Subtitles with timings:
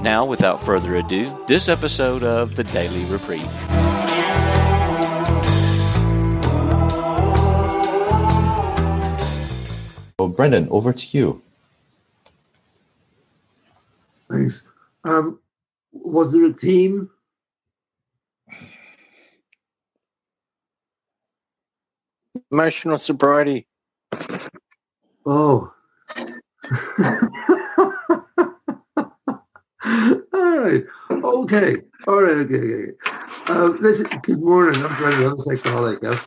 [0.00, 3.42] Now, without further ado, this episode of the Daily Reprieve.
[10.18, 11.42] Well, Brendan, over to you.
[14.30, 14.62] Thanks.
[15.04, 15.40] Um,
[15.92, 17.10] was there a team?
[22.52, 23.66] Emotional sobriety.
[25.26, 25.72] Oh.
[29.88, 30.84] All right.
[31.10, 31.76] Okay.
[32.06, 32.36] All right.
[32.36, 32.56] Okay.
[32.56, 32.92] okay.
[33.46, 34.84] Uh, listen, good morning.
[34.84, 35.24] I'm Brendan.
[35.24, 36.02] I'm a sexaholic.
[36.02, 36.20] Yeah?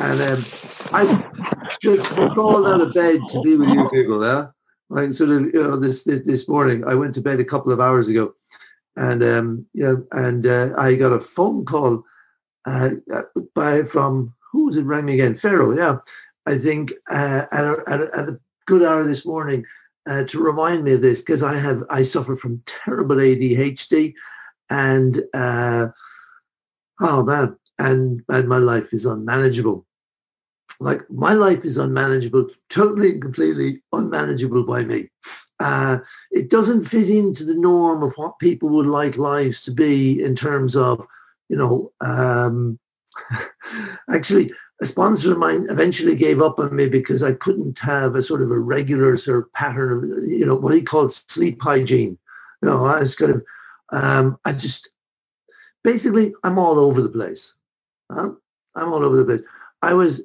[0.00, 0.44] And um,
[0.92, 4.22] I just crawled out of bed to be with you people.
[4.22, 4.48] Yeah.
[4.90, 7.72] Like sort of, you know, this, this this morning, I went to bed a couple
[7.72, 8.34] of hours ago,
[8.96, 12.04] and um, you know, and uh, I got a phone call
[12.66, 12.90] uh,
[13.54, 14.82] by from who was it?
[14.82, 15.74] Rang me again, Pharaoh.
[15.74, 15.98] Yeah,
[16.44, 19.64] I think uh, at, a, at, a, at a good hour this morning
[20.06, 24.14] uh, to remind me of this because I have I suffer from terrible ADHD,
[24.68, 25.88] and uh,
[27.00, 29.86] oh man, and and my life is unmanageable.
[30.80, 35.10] Like my life is unmanageable, totally and completely unmanageable by me.
[35.58, 35.98] Uh,
[36.30, 40.34] it doesn't fit into the norm of what people would like lives to be in
[40.34, 41.06] terms of,
[41.50, 42.78] you know, um,
[44.10, 48.22] actually a sponsor of mine eventually gave up on me because I couldn't have a
[48.22, 52.18] sort of a regular sort of pattern of, you know, what he called sleep hygiene.
[52.62, 53.44] You know, I was kind of,
[53.90, 54.88] um, I just,
[55.84, 57.54] basically, I'm all over the place.
[58.10, 58.32] Huh?
[58.74, 59.42] I'm all over the place.
[59.82, 60.22] I was,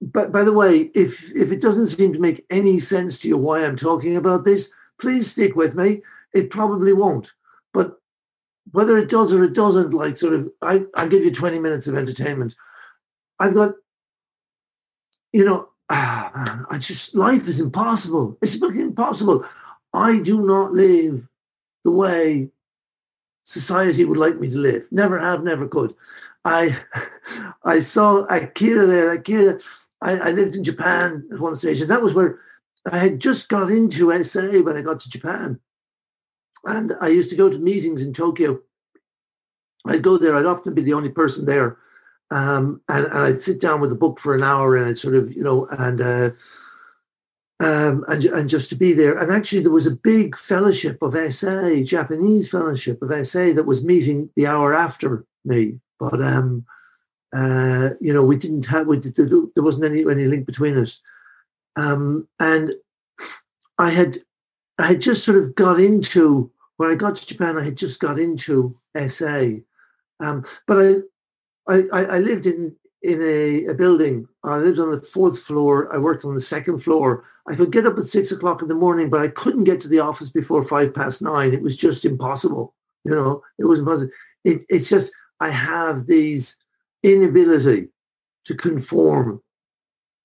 [0.00, 3.36] but by the way, if if it doesn't seem to make any sense to you
[3.36, 6.02] why I'm talking about this, please stick with me.
[6.32, 7.32] It probably won't.
[7.72, 7.98] But
[8.72, 11.86] whether it does or it doesn't, like sort of, I, I'll give you 20 minutes
[11.86, 12.54] of entertainment.
[13.40, 13.74] I've got,
[15.32, 18.38] you know, I just, life is impossible.
[18.42, 19.44] It's fucking impossible.
[19.92, 21.26] I do not live
[21.82, 22.50] the way
[23.44, 24.86] society would like me to live.
[24.92, 25.94] Never have, never could.
[26.44, 26.76] I
[27.64, 29.10] I saw Akira there.
[29.12, 29.58] Akira,
[30.00, 32.38] I, I lived in Japan at one stage, and that was where
[32.90, 35.60] I had just got into SA when I got to Japan.
[36.64, 38.60] And I used to go to meetings in Tokyo.
[39.86, 40.34] I'd go there.
[40.34, 41.78] I'd often be the only person there.
[42.30, 45.14] Um, and, and, I'd sit down with a book for an hour and I'd sort
[45.14, 46.30] of, you know, and, uh,
[47.58, 49.18] um, and, and just to be there.
[49.18, 53.84] And actually there was a big fellowship of SA, Japanese fellowship of SA that was
[53.84, 55.80] meeting the hour after me.
[55.98, 56.64] But, um,
[57.32, 60.98] uh, you know, we didn't have, we did, there wasn't any, any link between us.
[61.76, 62.72] Um, and
[63.78, 64.18] I had,
[64.78, 68.00] I had just sort of got into, when I got to Japan, I had just
[68.00, 68.76] got into
[69.08, 69.48] SA.
[70.20, 70.94] Um, but I,
[71.70, 74.28] I, I lived in in a, a, building.
[74.44, 75.92] I lived on the fourth floor.
[75.94, 77.24] I worked on the second floor.
[77.48, 79.88] I could get up at six o'clock in the morning, but I couldn't get to
[79.88, 81.54] the office before five past nine.
[81.54, 82.74] It was just impossible.
[83.04, 84.10] You know, it was impossible.
[84.44, 86.56] It, it's just I have these
[87.02, 87.88] inability
[88.44, 89.42] to conform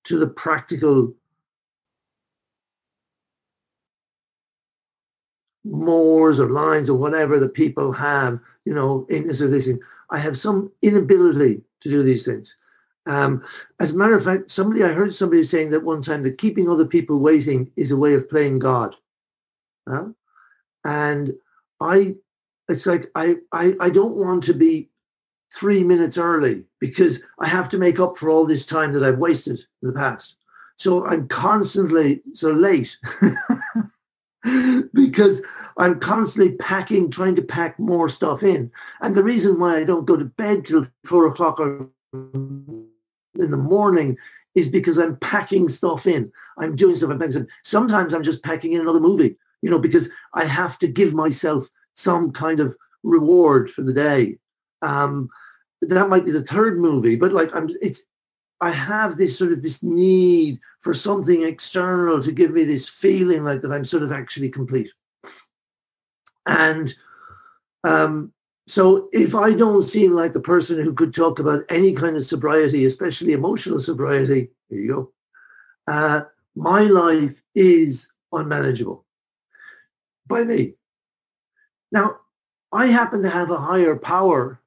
[0.06, 1.14] to the practical
[5.64, 9.70] mores or lines or whatever that people have, you know, in this or this.
[10.10, 12.56] I have some inability to do these things.
[13.08, 13.44] Um,
[13.80, 16.70] as a matter of fact, somebody I heard somebody saying that one time that keeping
[16.70, 18.96] other people waiting is a way of playing God.
[20.84, 21.34] And
[21.80, 22.16] I,
[22.68, 24.90] it's like I, I I don't want to be
[25.54, 29.20] three minutes early because I have to make up for all this time that I've
[29.20, 30.36] wasted in the past.
[30.78, 32.98] So I'm constantly so late
[34.94, 35.42] because
[35.78, 38.72] I'm constantly packing, trying to pack more stuff in.
[39.02, 42.88] And the reason why I don't go to bed till four o'clock or in
[43.36, 44.18] the morning
[44.56, 46.32] is because I'm packing stuff in.
[46.58, 47.10] I'm doing stuff.
[47.10, 47.48] I'm packing.
[47.64, 51.68] Sometimes I'm just packing in another movie, you know, because I have to give myself
[51.94, 54.38] some kind of reward for the day.
[54.82, 55.30] Um,
[55.82, 58.02] that might be the third movie, but like I'm, it's
[58.62, 63.44] I have this sort of this need for something external to give me this feeling
[63.44, 64.90] like that I'm sort of actually complete.
[66.46, 66.94] And
[67.84, 68.34] um,
[68.68, 72.26] so if I don't seem like the person who could talk about any kind of
[72.26, 75.12] sobriety, especially emotional sobriety, here you go,
[75.88, 76.22] uh,
[76.56, 79.06] my life is unmanageable
[80.28, 80.74] by me.
[81.92, 82.20] Now,
[82.72, 84.60] I happen to have a higher power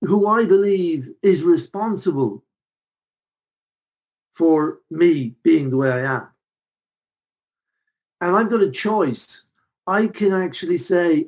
[0.00, 2.42] who I believe is responsible
[4.32, 6.28] for me being the way I am.
[8.20, 9.42] And I've got a choice.
[9.86, 11.26] I can actually say,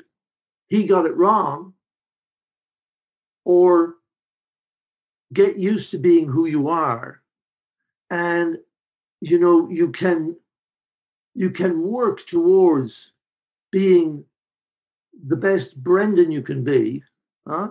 [0.66, 1.74] he got it wrong,
[3.44, 3.96] or
[5.32, 7.22] get used to being who you are.
[8.10, 8.58] And,
[9.20, 10.36] you know, you can
[11.34, 13.12] you can work towards
[13.70, 14.24] being
[15.26, 17.04] the best Brendan you can be,
[17.46, 17.68] huh?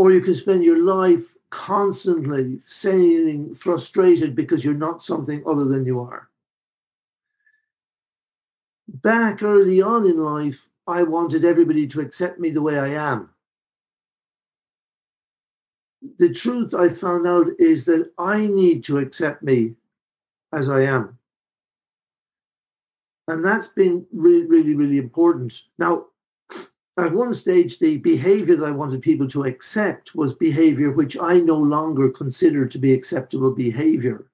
[0.00, 5.84] or you can spend your life constantly saying frustrated because you're not something other than
[5.84, 6.29] you are.
[9.02, 13.30] Back early on in life, I wanted everybody to accept me the way I am.
[16.18, 19.74] The truth I found out is that I need to accept me
[20.52, 21.18] as I am.
[23.28, 25.62] And that's been really, really, really important.
[25.78, 26.06] Now,
[26.96, 31.38] at one stage, the behavior that I wanted people to accept was behavior which I
[31.38, 34.26] no longer consider to be acceptable behavior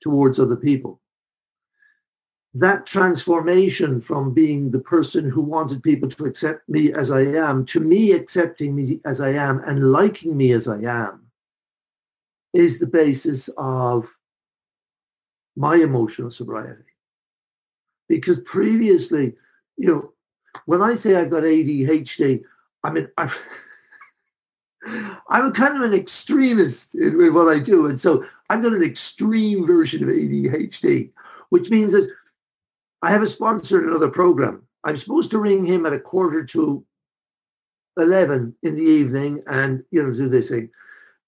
[0.00, 1.00] towards other people.
[2.58, 7.64] That transformation from being the person who wanted people to accept me as I am
[7.66, 11.30] to me accepting me as I am and liking me as I am
[12.52, 14.08] is the basis of
[15.54, 16.82] my emotional sobriety
[18.08, 19.34] because previously,
[19.76, 20.12] you know,
[20.66, 22.42] when I say I've got ADHD,
[22.82, 23.30] I mean, I'm,
[25.28, 27.86] I'm kind of an extremist in, in, what I do.
[27.86, 31.10] And so I've got an extreme version of ADHD,
[31.50, 32.10] which means that
[33.02, 34.62] I have a sponsor in another program.
[34.84, 36.84] I'm supposed to ring him at a quarter to
[37.96, 40.70] 11 in the evening and, you know, do this thing.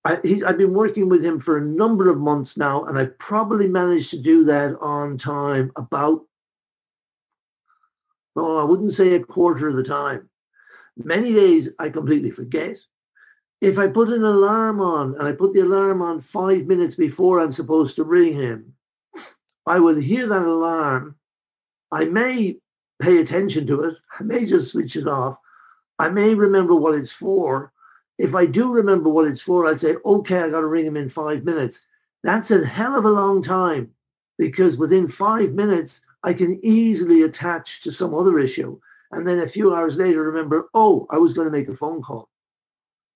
[0.05, 3.19] I, he, I've been working with him for a number of months now, and I've
[3.19, 6.22] probably managed to do that on time about
[8.34, 10.28] well, I wouldn't say a quarter of the time.
[10.96, 12.76] Many days I completely forget.
[13.61, 17.40] If I put an alarm on and I put the alarm on five minutes before
[17.40, 18.75] I'm supposed to ring him,
[19.67, 21.17] I will hear that alarm.
[21.92, 22.58] I may
[23.00, 23.96] pay attention to it.
[24.19, 25.38] I may just switch it off.
[25.98, 27.72] I may remember what it's for.
[28.19, 30.96] If I do remember what it's for, I'd say, okay, I got to ring him
[30.96, 31.81] in five minutes.
[32.22, 33.90] That's a hell of a long time
[34.38, 38.78] because within five minutes, I can easily attach to some other issue.
[39.12, 42.02] And then a few hours later, remember, oh, I was going to make a phone
[42.02, 42.28] call.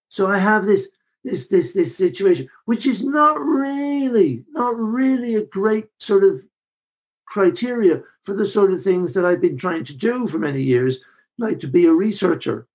[0.08, 0.88] So I have this,
[1.22, 6.42] this, this, this situation, which is not really, not really a great sort of
[7.34, 11.00] criteria for the sort of things that I've been trying to do for many years,
[11.36, 12.68] like to be a researcher.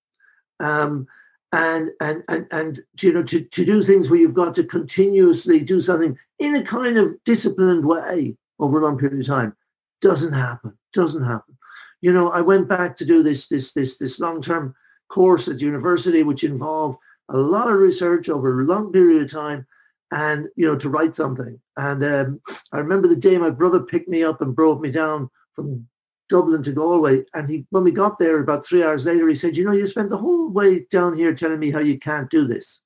[0.60, 1.08] Um,
[1.54, 5.62] and and and and you know to, to do things where you've got to continuously
[5.62, 9.56] do something in a kind of disciplined way over a long period of time
[10.02, 10.78] doesn't happen.
[10.94, 11.58] Doesn't happen.
[12.02, 14.76] You know, I went back to do this this this this long term
[15.08, 16.98] course at university, which involved
[17.30, 19.66] a lot of research over a long period of time,
[20.12, 21.60] and you know, to write something.
[21.80, 22.42] And um,
[22.74, 25.88] I remember the day my brother picked me up and brought me down from
[26.28, 27.24] Dublin to Galway.
[27.34, 29.88] And he, when we got there about three hours later, he said, "You know, you
[29.88, 32.81] spent the whole way down here telling me how you can't do this."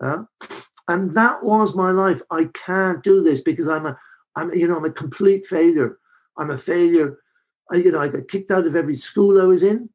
[0.00, 0.24] Uh,
[0.88, 2.20] and that was my life.
[2.32, 3.96] I can't do this because I'm a
[4.34, 6.00] I'm, you know, I'm a complete failure.
[6.36, 7.20] I'm a failure.
[7.70, 9.88] I, you know, I got kicked out of every school I was in.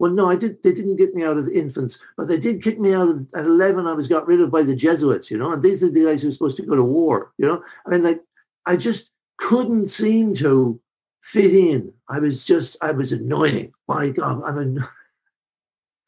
[0.00, 0.62] Well, no, I did.
[0.62, 3.44] They didn't get me out of infants, but they did kick me out of at
[3.44, 3.86] eleven.
[3.86, 6.22] I was got rid of by the Jesuits, you know, and these are the guys
[6.22, 7.62] who were supposed to go to war, you know.
[7.86, 8.22] I mean, like,
[8.64, 10.80] I just couldn't seem to
[11.20, 11.92] fit in.
[12.08, 13.74] I was just, I was annoying.
[13.88, 14.84] My God, I'm an,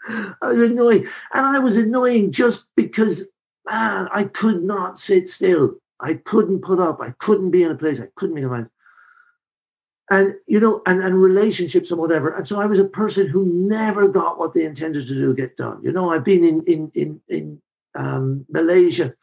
[0.40, 3.26] I was annoying, and I was annoying just because,
[3.68, 5.74] man, I could not sit still.
[6.00, 7.02] I couldn't put up.
[7.02, 8.00] I couldn't be in a place.
[8.00, 8.70] I couldn't be around.
[10.12, 12.36] And, you know, and, and relationships and whatever.
[12.36, 15.56] And so I was a person who never got what they intended to do get
[15.56, 15.80] done.
[15.82, 17.62] You know, I've been in, in, in, in
[17.94, 19.14] um, Malaysia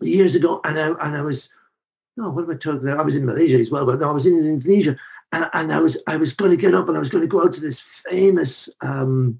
[0.00, 1.50] years ago and I, and I was,
[2.16, 2.98] no, what am I talking about?
[2.98, 4.96] I was in Malaysia as well, but no, I was in Indonesia
[5.32, 7.28] and, and I was, I was going to get up and I was going to
[7.28, 9.38] go out to this famous um,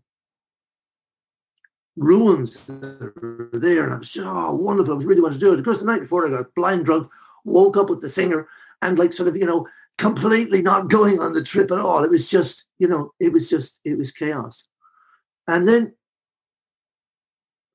[1.97, 3.85] ruins there.
[3.85, 4.93] And I was just, oh, wonderful.
[4.93, 5.59] I was really wanting to do it.
[5.59, 7.09] Of course, the night before I got blind drunk,
[7.47, 8.47] woke up with the singer
[8.83, 9.67] and like sort of, you know,
[9.99, 12.05] completely not going on the trip at all.
[12.05, 14.65] It was just, you know, it was just, it was chaos.
[15.47, 15.95] And then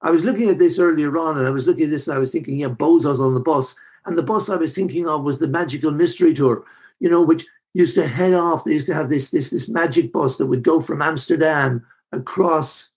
[0.01, 2.19] I was looking at this earlier on and I was looking at this and I
[2.19, 3.75] was thinking, yeah, Bozos on the bus.
[4.05, 6.65] And the bus I was thinking of was the Magical Mystery Tour,
[6.99, 8.63] you know, which used to head off.
[8.63, 12.89] They used to have this, this, this magic bus that would go from Amsterdam across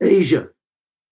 [0.00, 0.48] Asia,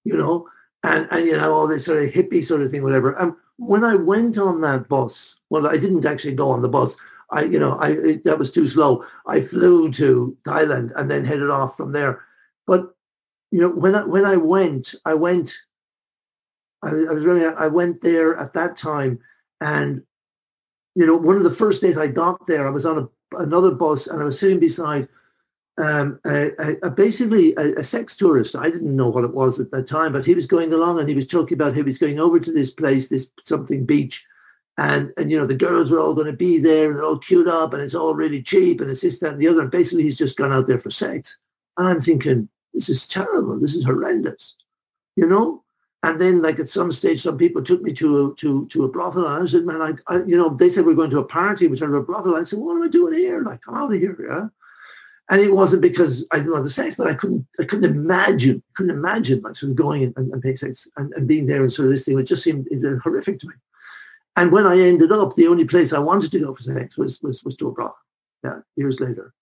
[0.04, 0.48] you know,
[0.82, 3.12] and, and you know, all this sort of hippie sort of thing, whatever.
[3.18, 6.96] And when I went on that bus, well, I didn't actually go on the bus.
[7.30, 9.04] I, you know, I it, that was too slow.
[9.26, 12.24] I flew to Thailand and then headed off from there.
[12.66, 12.94] But
[13.50, 15.56] you know, when I when I went, I went.
[16.80, 19.18] I, I was really, I went there at that time,
[19.60, 20.02] and
[20.94, 23.70] you know, one of the first days I got there, I was on a, another
[23.70, 25.08] bus and I was sitting beside
[25.78, 28.56] um, a, a, a basically a, sex tourist.
[28.56, 31.08] I didn't know what it was at that time, but he was going along and
[31.08, 34.26] he was talking about he was going over to this place, this something beach,
[34.78, 37.18] and and you know the girls were all going to be there and they're all
[37.18, 39.60] queued up and it's all really cheap and it's this that and the other.
[39.60, 41.36] And basically, he's just gone out there for sex.
[41.76, 43.58] And I'm thinking, this is terrible.
[43.58, 44.54] This is horrendous,
[45.16, 45.64] you know.
[46.04, 48.88] And then, like at some stage, some people took me to a, to to a
[48.88, 51.24] brothel, and I said, "Man, I, I you know," they said we're going to a
[51.24, 52.36] party, which are a brothel.
[52.36, 53.42] I said, "What am I doing here?
[53.42, 54.46] Like, come out of here, yeah."
[55.30, 58.62] And it wasn't because I didn't want the sex, but I couldn't I couldn't imagine
[58.74, 61.62] couldn't imagine like sort of going and, and, and paying sex and, and being there
[61.62, 62.16] and sort of this thing.
[62.16, 62.68] It just seemed
[63.02, 63.54] horrific to me.
[64.38, 67.20] And when I ended up, the only place I wanted to go for sex was
[67.22, 67.96] was was to a brothel.
[68.44, 69.34] Yeah, years later.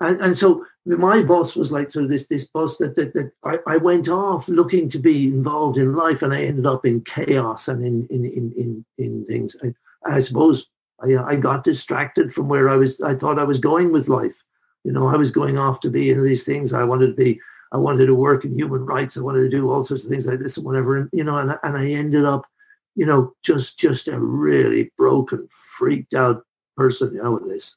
[0.00, 3.30] And, and so my boss was like sort of this this boss that that, that
[3.44, 7.02] I, I went off looking to be involved in life, and I ended up in
[7.02, 9.54] chaos and in in in in, in things.
[9.62, 9.74] I,
[10.06, 12.98] I suppose I, I got distracted from where I was.
[13.02, 14.42] I thought I was going with life.
[14.82, 16.72] You know, I was going off to be into these things.
[16.72, 17.38] I wanted to be.
[17.70, 19.18] I wanted to work in human rights.
[19.18, 20.96] I wanted to do all sorts of things like this and whatever.
[20.96, 22.46] And you know, and, and I ended up,
[22.98, 26.44] you know, just just a really broken, freaked out
[26.76, 27.14] person.
[27.14, 27.76] You know, with this.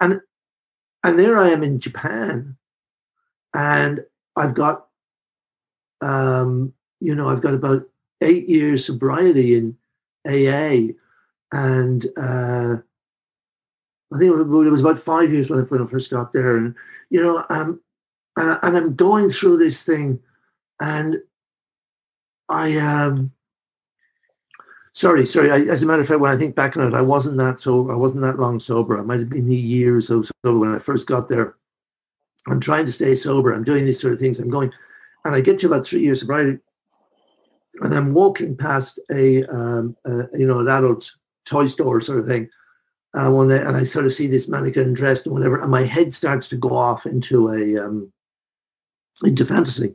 [0.00, 0.20] And
[1.04, 2.56] and there I am in Japan,
[3.54, 4.04] and
[4.34, 4.88] I've got,
[6.00, 7.84] um, you know, I've got about
[8.20, 9.76] eight years sobriety in
[10.26, 10.94] AA,
[11.52, 12.78] and uh,
[14.12, 16.74] I think it was about five years when I, first got there, and
[17.08, 17.80] you know, um,
[18.36, 20.18] and, and I'm going through this thing,
[20.80, 21.18] and
[22.48, 23.30] I um,
[24.96, 25.50] sorry, sorry.
[25.50, 27.60] I, as a matter of fact, when I think back on it, I wasn't that
[27.60, 27.92] sober.
[27.92, 28.98] I wasn't that long sober.
[28.98, 31.56] I might have been a year or so sober when I first got there.
[32.48, 33.52] I'm trying to stay sober.
[33.52, 34.40] I'm doing these sort of things.
[34.40, 34.72] I'm going,
[35.24, 36.58] and I get to about three years sobriety,
[37.82, 41.12] and I'm walking past a, um, a you know, an adult
[41.44, 42.48] toy store sort of thing.
[43.12, 45.82] Uh, one day, and I sort of see this mannequin dressed and whatever, and my
[45.82, 48.12] head starts to go off into a um,
[49.24, 49.94] into fantasy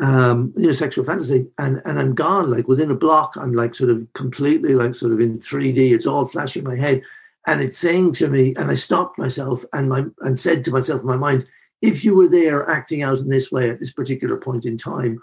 [0.00, 2.50] um, you know, sexual fantasy, and and I'm gone.
[2.50, 5.92] Like within a block, I'm like sort of completely like sort of in 3D.
[5.92, 7.02] It's all flashing in my head,
[7.46, 11.00] and it's saying to me, and I stopped myself and my and said to myself
[11.00, 11.46] in my mind,
[11.80, 15.20] if you were there acting out in this way at this particular point in time,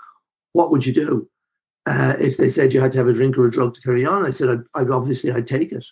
[0.53, 1.29] what would you do?
[1.85, 4.05] Uh, if they said you had to have a drink or a drug to carry
[4.05, 5.85] on, I said I'd, I'd obviously I'd take it,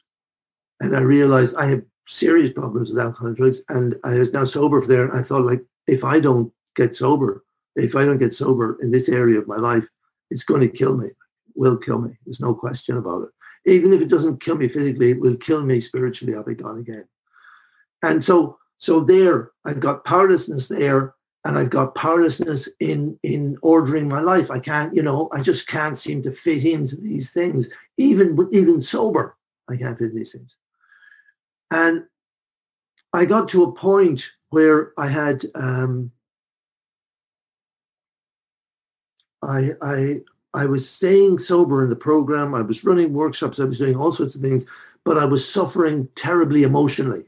[0.79, 4.45] and I realized I have serious problems with alcohol and drugs, and I was now
[4.45, 5.15] sober for there.
[5.15, 7.43] I thought like if I don't get sober
[7.75, 9.85] if I don't get sober in this area of my life,
[10.29, 11.09] it's going to kill me.
[11.55, 12.17] Will kill me.
[12.25, 13.29] There's no question about it.
[13.65, 16.35] Even if it doesn't kill me physically, it will kill me spiritually.
[16.35, 17.05] I'll be gone again.
[18.01, 21.13] And so, so there, I've got powerlessness there,
[21.43, 24.49] and I've got powerlessness in in ordering my life.
[24.49, 27.69] I can't, you know, I just can't seem to fit into these things.
[27.97, 29.37] Even even sober,
[29.69, 30.55] I can't fit these things.
[31.69, 32.05] And
[33.13, 36.11] I got to a point where I had um,
[39.41, 40.21] I, I,
[40.53, 42.53] I was staying sober in the program.
[42.53, 43.59] I was running workshops.
[43.59, 44.65] I was doing all sorts of things,
[45.03, 47.23] but I was suffering terribly emotionally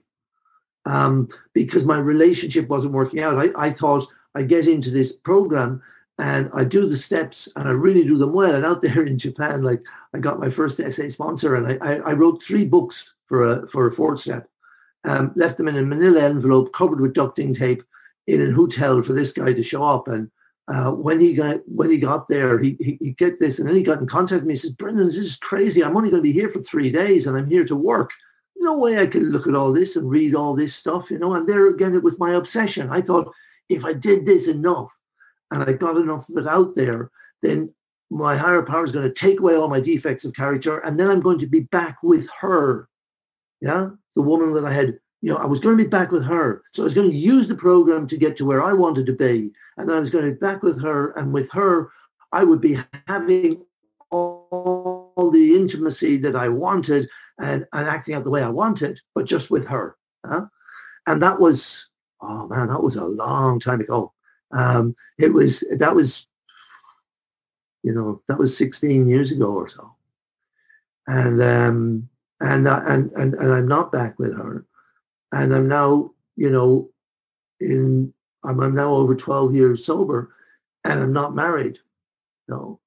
[0.86, 3.38] um, because my relationship wasn't working out.
[3.38, 5.82] I, I thought I get into this program
[6.20, 8.54] and I do the steps and I really do them well.
[8.54, 9.82] And out there in Japan, like
[10.14, 13.68] I got my first SA sponsor and I, I, I wrote three books for a,
[13.68, 14.48] for a fourth step,
[15.06, 17.84] um, left them in a manila envelope covered with ducting tape
[18.28, 20.08] in a hotel for this guy to show up.
[20.08, 20.30] And
[20.68, 23.76] uh, when he got when he got there, he, he, he get this, and then
[23.76, 24.54] he got in contact with me.
[24.54, 25.84] He says, "Brendan, this is crazy.
[25.84, 28.12] I'm only going to be here for three days, and I'm here to work.
[28.56, 31.34] No way I can look at all this and read all this stuff, you know."
[31.34, 32.90] And there again, it was my obsession.
[32.90, 33.34] I thought
[33.68, 34.90] if I did this enough,
[35.52, 37.74] and I got enough of it out there, then
[38.10, 41.10] my higher power is going to take away all my defects of character, and then
[41.10, 42.88] I'm going to be back with her.
[43.60, 46.26] Yeah, the woman that I had you know, I was going to be back with
[46.26, 46.64] her.
[46.72, 49.14] So I was going to use the program to get to where I wanted to
[49.14, 49.54] be.
[49.78, 51.12] And then I was going to be back with her.
[51.12, 51.92] And with her,
[52.34, 52.78] I would be
[53.08, 53.64] having
[54.12, 57.08] all the intimacy that I wanted
[57.40, 59.96] and, and acting out the way I wanted, but just with her.
[60.26, 60.48] Huh?
[61.08, 61.88] And that was,
[62.20, 64.12] oh man, that was a long time ago.
[64.52, 66.28] Um, it was, that was,
[67.82, 69.96] you know, that was 16 years ago or so.
[71.08, 72.10] And, um,
[72.42, 74.66] and, uh, and, and, and I'm not back with her
[75.34, 76.90] and I'm now, you know,
[77.60, 78.14] in
[78.44, 80.34] I'm, I'm now over 12 years sober,
[80.84, 81.80] and I'm not married.
[82.48, 82.80] No,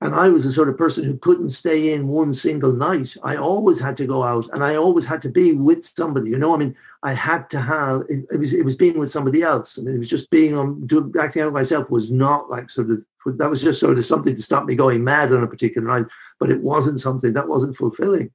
[0.00, 3.16] And I was the sort of person who couldn't stay in one single night.
[3.24, 6.30] I always had to go out and I always had to be with somebody.
[6.30, 9.10] You know, I mean, I had to have, it, it was it was being with
[9.10, 9.78] somebody else.
[9.78, 12.90] I mean, it was just being on, doing, acting out myself was not like sort
[12.90, 13.04] of,
[13.36, 16.06] that was just sort of something to stop me going mad on a particular night.
[16.38, 18.30] But it wasn't something that wasn't fulfilling.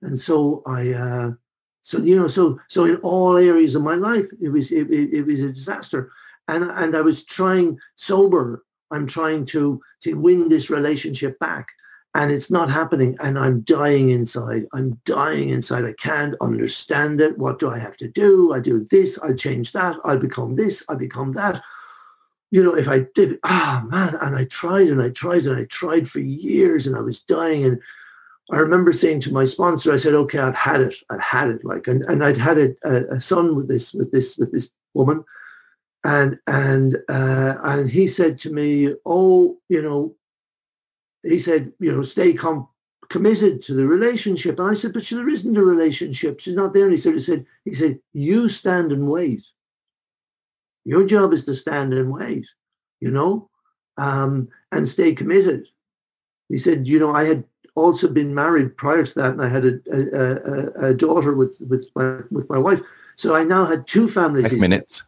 [0.00, 1.32] And so I, uh,
[1.88, 5.10] so you know, so so in all areas of my life, it was it, it,
[5.10, 6.12] it was a disaster,
[6.46, 8.62] and and I was trying sober.
[8.90, 11.68] I'm trying to to win this relationship back,
[12.14, 13.16] and it's not happening.
[13.20, 14.66] And I'm dying inside.
[14.74, 15.86] I'm dying inside.
[15.86, 17.38] I can't understand it.
[17.38, 18.52] What do I have to do?
[18.52, 19.18] I do this.
[19.20, 19.96] I change that.
[20.04, 20.84] I become this.
[20.90, 21.62] I become that.
[22.50, 25.64] You know, if I did, ah man, and I tried and I tried and I
[25.64, 27.80] tried for years, and I was dying and
[28.50, 30.94] I remember saying to my sponsor, I said, "Okay, I've had it.
[31.10, 34.38] I've had it." Like, and, and I'd had a, a, son with this with this
[34.38, 35.24] with this woman,
[36.04, 40.16] and and uh, and he said to me, "Oh, you know,"
[41.22, 42.68] he said, "You know, stay com-
[43.10, 46.40] committed to the relationship." And I said, "But there isn't a relationship.
[46.40, 49.42] She's not there." And he sort of said, "He said, you stand and wait.
[50.84, 52.46] Your job is to stand and wait,
[53.00, 53.50] you know,
[53.98, 55.66] um, and stay committed."
[56.48, 57.44] He said, "You know, I had."
[57.78, 61.56] Also been married prior to that, and I had a, a, a, a daughter with
[61.60, 62.80] with my with my wife.
[63.16, 64.50] So I now had two families.
[64.50, 65.02] Five minutes.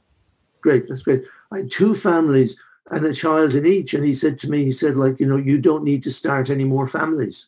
[0.63, 1.25] Great, that's great.
[1.53, 2.57] I had two families
[2.91, 3.95] and a child in each.
[3.95, 6.51] And he said to me, he said, like, you know, you don't need to start
[6.51, 7.47] any more families.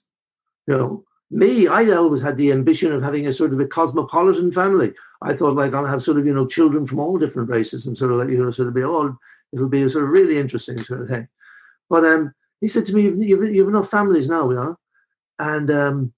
[0.66, 4.52] You know, me, I always had the ambition of having a sort of a cosmopolitan
[4.52, 4.92] family.
[5.20, 7.98] I thought like I'll have sort of, you know, children from all different races and
[7.98, 9.16] sort of like, you know, sort of be all,
[9.52, 11.28] it'll be a sort of really interesting sort of thing.
[11.90, 14.78] But um, he said to me, you've, you've, you've enough families now, you know?
[15.42, 16.12] And um,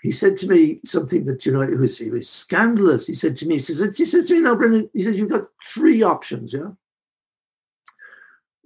[0.00, 3.06] he said to me something that, you know, it was, it was scandalous.
[3.06, 5.28] He said to me, he says, he said to me, now, Brendan, he says, you've
[5.28, 6.70] got three options, yeah?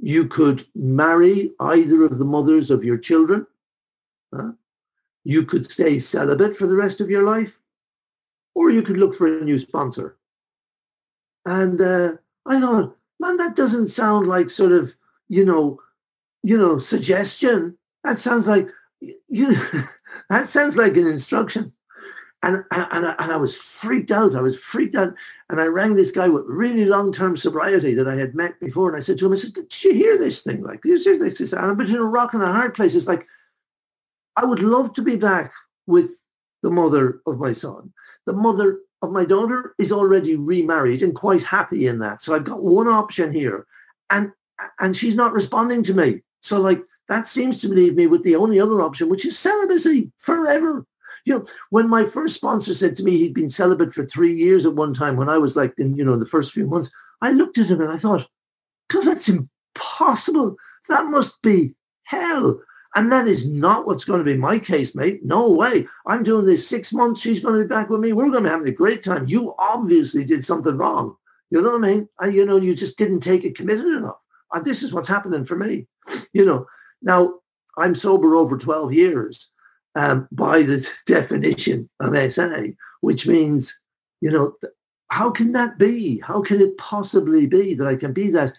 [0.01, 3.45] You could marry either of the mothers of your children.
[4.33, 4.53] Huh?
[5.25, 7.59] You could stay celibate for the rest of your life,
[8.55, 10.17] or you could look for a new sponsor.
[11.45, 12.13] And uh,
[12.47, 14.95] I thought, man, that doesn't sound like sort of,
[15.29, 15.81] you know,
[16.45, 17.77] you know, suggestion.
[18.05, 18.69] That sounds like
[19.01, 19.57] you
[20.31, 21.73] that sounds like an instruction.
[22.43, 24.37] And and I, and I was freaked out.
[24.37, 25.15] I was freaked out.
[25.51, 28.89] And i rang this guy with really long-term sobriety that i had met before.
[28.89, 30.63] And i said to him i said did you hear this thing?
[30.63, 32.95] Like you hear this and i'm between a rock and a hard place.
[32.95, 33.27] It's like
[34.37, 35.53] i would love to be back
[35.87, 36.13] with
[36.63, 37.93] the mother of my son.
[38.27, 42.23] The mother of my daughter is already remarried and quite happy in that.
[42.23, 43.67] So i've got one option here.
[44.11, 44.33] And
[44.79, 46.23] and she's not responding to me.
[46.43, 50.13] So like that seems to leave me with the only other option, which is celibacy
[50.19, 50.85] forever.
[51.25, 54.67] You know, when my first sponsor said to me he'd been celibate for three years
[54.67, 56.91] at one time, when I was like in, you know, in the first few months,
[57.21, 58.27] I looked at him and I thought,
[58.89, 60.57] God, that's impossible.
[60.89, 62.61] That must be hell.
[62.95, 65.23] And that is not what's going to be my case, mate.
[65.23, 65.87] No way.
[66.07, 67.21] I'm doing this six months.
[67.21, 68.13] She's going to be back with me.
[68.13, 69.27] We're going to be having a great time.
[69.29, 71.15] You obviously did something wrong.
[71.51, 72.09] You know what I mean?
[72.19, 74.19] I, you know, you just didn't take it committed enough.
[74.53, 75.87] And this is what's happening for me.
[76.33, 76.67] You know,
[77.03, 77.35] now,
[77.77, 79.51] I'm sober over 12 years
[79.95, 82.63] um, by the definition of SA,
[83.01, 83.79] which means,
[84.21, 84.55] you know,
[85.11, 86.19] how can that be?
[86.21, 88.53] How can it possibly be that I can be that?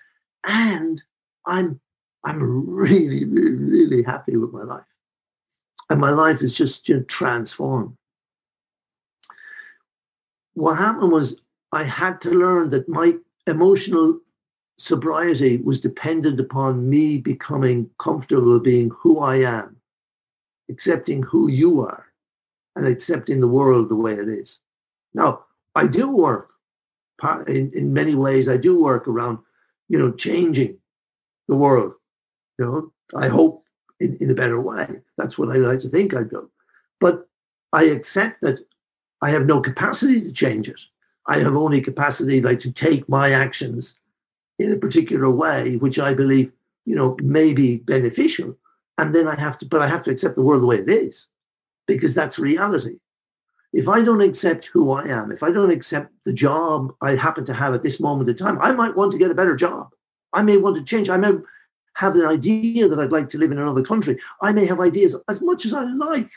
[0.45, 1.01] And
[1.45, 1.79] I'm
[2.23, 4.83] I'm really, really, really happy with my life.
[5.89, 7.95] And my life is just you know, transformed.
[10.53, 11.39] What happened was
[11.71, 13.13] I had to learn that my
[13.47, 14.19] emotional
[14.79, 19.75] sobriety was dependent upon me becoming comfortable being who I am,
[20.69, 22.07] accepting who you are,
[22.77, 24.59] and accepting the world the way it is.
[25.13, 25.43] Now,
[25.75, 26.51] I do work
[27.47, 28.47] in, in many ways.
[28.47, 29.39] I do work around,
[29.89, 30.77] you know, changing
[31.49, 31.93] the world.
[32.57, 33.65] You know, I hope
[33.99, 35.01] in, in a better way.
[35.17, 36.49] That's what I like to think I do.
[37.01, 37.27] But
[37.73, 38.59] I accept that
[39.21, 40.79] I have no capacity to change it.
[41.27, 43.95] I have only capacity like to take my actions
[44.59, 46.51] in a particular way, which I believe,
[46.85, 48.57] you know, may be beneficial.
[48.97, 50.89] And then I have to, but I have to accept the world the way it
[50.89, 51.27] is,
[51.87, 52.99] because that's reality.
[53.71, 57.45] If I don't accept who I am, if I don't accept the job I happen
[57.45, 59.89] to have at this moment in time, I might want to get a better job.
[60.33, 61.09] I may want to change.
[61.09, 61.33] I may
[61.93, 64.19] have an idea that I'd like to live in another country.
[64.41, 66.31] I may have ideas as much as I like.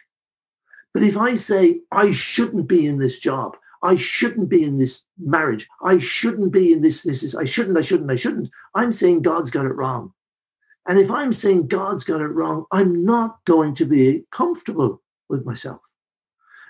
[0.94, 5.02] But if I say I shouldn't be in this job, I shouldn't be in this
[5.24, 5.68] marriage.
[5.82, 8.50] I shouldn't be in this, this is, I shouldn't, I shouldn't, I shouldn't.
[8.74, 10.12] I'm saying God's got it wrong.
[10.87, 15.44] And if I'm saying God's got it wrong, I'm not going to be comfortable with
[15.44, 15.80] myself.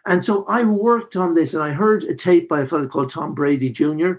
[0.06, 3.10] And so I worked on this and I heard a tape by a fellow called
[3.10, 4.14] Tom Brady Jr.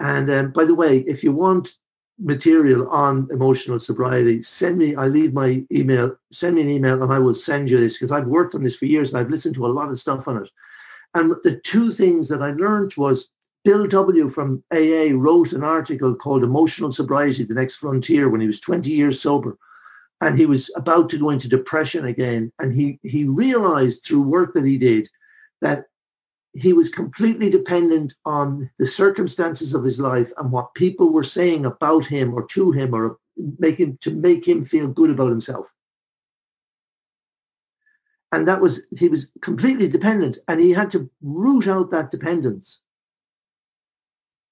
[0.00, 1.74] And um, by the way, if you want
[2.18, 7.12] material on emotional sobriety, send me, I leave my email, send me an email and
[7.12, 9.54] I will send you this because I've worked on this for years and I've listened
[9.56, 10.50] to a lot of stuff on it.
[11.14, 13.28] And the two things that I learned was
[13.64, 14.30] Bill W.
[14.30, 18.90] from AA wrote an article called Emotional Sobriety, The Next Frontier when he was 20
[18.90, 19.58] years sober.
[20.22, 22.52] And he was about to go into depression again.
[22.58, 25.08] And he, he realized through work that he did
[25.60, 25.86] that
[26.52, 31.64] he was completely dependent on the circumstances of his life and what people were saying
[31.64, 33.18] about him or to him or
[33.58, 35.66] making to make him feel good about himself.
[38.32, 42.80] And that was he was completely dependent and he had to root out that dependence.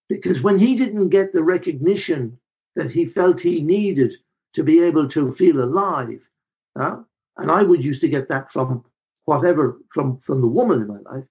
[0.09, 2.38] Because when he didn't get the recognition
[2.77, 4.14] that he felt he needed
[4.55, 6.21] to be able to feel alive,
[6.77, 7.03] uh,
[7.37, 8.85] and I would used to get that from
[9.27, 11.25] whatever from from the woman in my life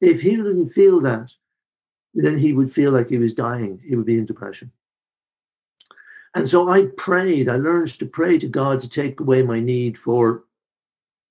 [0.00, 1.30] if he didn't feel that,
[2.14, 3.80] then he would feel like he was dying.
[3.84, 4.72] He would be in depression.
[6.34, 7.48] And so I prayed.
[7.48, 10.44] I learned to pray to God to take away my need for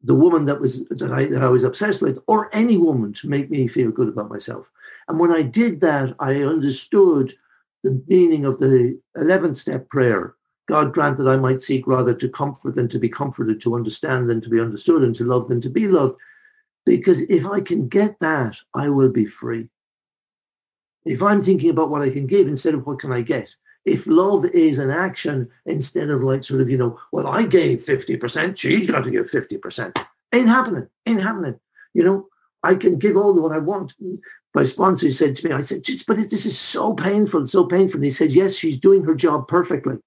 [0.04, 3.30] the woman that was that I that I was obsessed with, or any woman to
[3.30, 4.70] make me feel good about myself.
[5.10, 7.34] And when I did that, I understood
[7.84, 10.36] the meaning of the 11 step prayer.
[10.68, 14.30] God grant that I might seek rather to comfort than to be comforted, to understand
[14.30, 16.20] than to be understood, and to love than to be loved.
[16.86, 19.68] Because if I can get that, I will be free.
[21.06, 23.50] If I'm thinking about what I can give instead of what can I get,
[23.86, 27.84] if love is an action instead of like sort of, you know, well, I gave
[27.84, 30.06] 50%, she's got to give 50%.
[30.34, 30.88] Ain't happening.
[31.08, 31.60] Ain't happening.
[31.96, 32.29] You know,
[32.64, 33.94] I can give all the what I want.
[34.54, 37.98] My sponsor said to me, I said, but this is so painful, so painful.
[37.98, 39.98] And he said, yes, she's doing her job perfectly.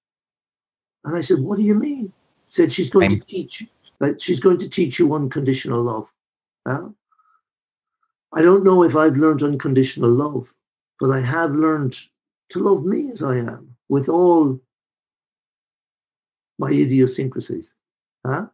[1.03, 2.13] And I said, what do you mean?
[2.47, 3.65] He said, she's going I'm- to teach,
[3.99, 6.07] but she's going to teach you unconditional love.
[6.65, 6.95] Well,
[8.33, 10.51] I don't know if I've learned unconditional love,
[10.99, 11.97] but I have learned
[12.49, 14.59] to love me as I am with all
[16.59, 17.73] my idiosyncrasies.
[18.25, 18.47] Huh?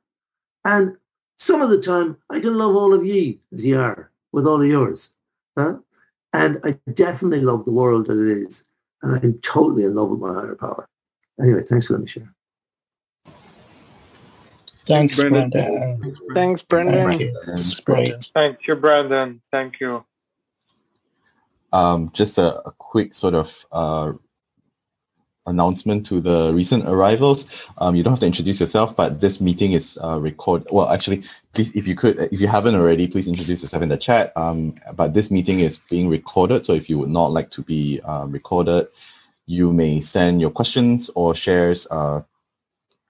[0.65, 0.97] And
[1.39, 4.61] some of the time I can love all of ye as ye are with all
[4.61, 5.09] of yours.
[5.57, 5.77] Huh?
[6.33, 8.65] And I definitely love the world that it is.
[9.01, 10.87] And I'm totally in love with my higher power.
[11.41, 12.33] Anyway, thanks for letting me share.
[14.85, 15.49] Thanks, Brendan.
[15.49, 16.15] Brendan.
[16.33, 17.03] Thanks, Brendan.
[17.03, 17.41] Thank you.
[17.45, 18.29] That's great.
[18.33, 19.41] Thank you, Brendan.
[19.51, 20.05] Thank you.
[21.71, 24.13] Um, just a, a, quick sort of uh,
[25.49, 27.45] announcement to the recent arrivals.
[27.79, 30.67] Um, you don't have to introduce yourself, but this meeting is uh, recorded.
[30.71, 33.97] Well, actually, please, if you could, if you haven't already, please introduce yourself in the
[33.97, 34.31] chat.
[34.35, 37.99] Um, but this meeting is being recorded, so if you would not like to be
[38.01, 38.87] uh, recorded,
[39.45, 42.21] you may send your questions or shares uh,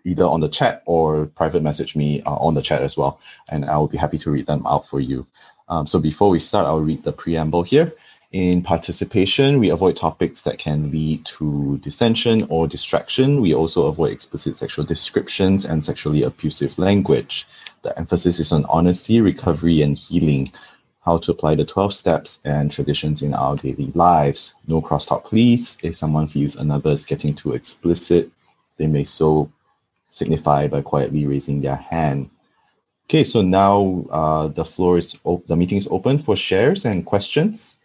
[0.05, 3.65] either on the chat or private message me uh, on the chat as well, and
[3.65, 5.27] I will be happy to read them out for you.
[5.67, 7.93] Um, so before we start, I'll read the preamble here.
[8.31, 13.41] In participation, we avoid topics that can lead to dissension or distraction.
[13.41, 17.47] We also avoid explicit sexual descriptions and sexually abusive language.
[17.81, 20.51] The emphasis is on honesty, recovery, and healing.
[21.05, 24.53] How to apply the 12 steps and traditions in our daily lives.
[24.67, 25.75] No crosstalk, please.
[25.81, 28.29] If someone feels another is getting too explicit,
[28.77, 29.51] they may so
[30.09, 32.29] signify by quietly raising their hand.
[33.05, 37.07] Okay, so now uh, the floor is op- the meeting is open for shares and
[37.07, 37.77] questions.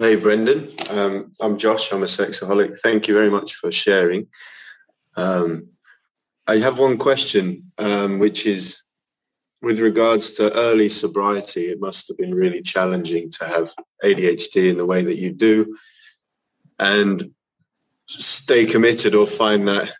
[0.00, 0.66] Hey, Brendan.
[0.88, 1.92] Um, I'm Josh.
[1.92, 2.78] I'm a sexaholic.
[2.78, 4.28] Thank you very much for sharing.
[5.14, 5.68] Um,
[6.46, 8.78] I have one question, um, which is
[9.60, 11.66] with regards to early sobriety.
[11.66, 15.76] It must have been really challenging to have ADHD in the way that you do
[16.78, 17.34] and
[18.06, 19.92] stay committed or find that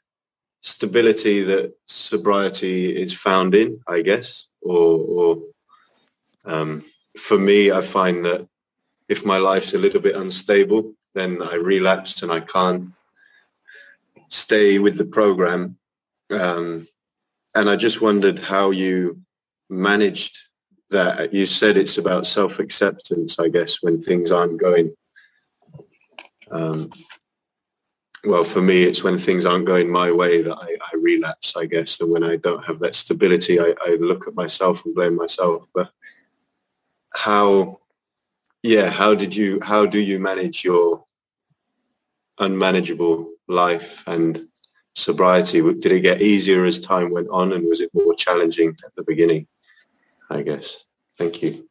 [0.63, 4.47] stability that sobriety is found in, I guess.
[4.63, 5.43] Or, or
[6.47, 6.87] um,
[7.19, 8.49] for me, I find that
[9.11, 12.91] if my life's a little bit unstable, then I relapse and I can't
[14.29, 15.77] stay with the program.
[16.31, 16.87] Um,
[17.55, 19.21] and I just wondered how you
[19.69, 20.39] managed
[20.91, 21.35] that.
[21.35, 24.95] You said it's about self-acceptance, I guess, when things aren't going
[26.51, 26.91] um,
[28.25, 31.65] well, for me, it's when things aren't going my way that I, I relapse, I
[31.65, 32.01] guess.
[32.01, 35.67] And when I don't have that stability, I, I, look at myself and blame myself.
[35.75, 35.91] But
[37.15, 37.80] how,
[38.63, 41.05] yeah, how did you, how do you manage your
[42.39, 44.47] unmanageable life and
[44.95, 45.61] sobriety?
[45.61, 49.05] Did it get easier as time went on and was it more challenging at the
[49.05, 49.47] beginning?
[50.31, 50.85] I guess.
[51.19, 51.69] Thank you.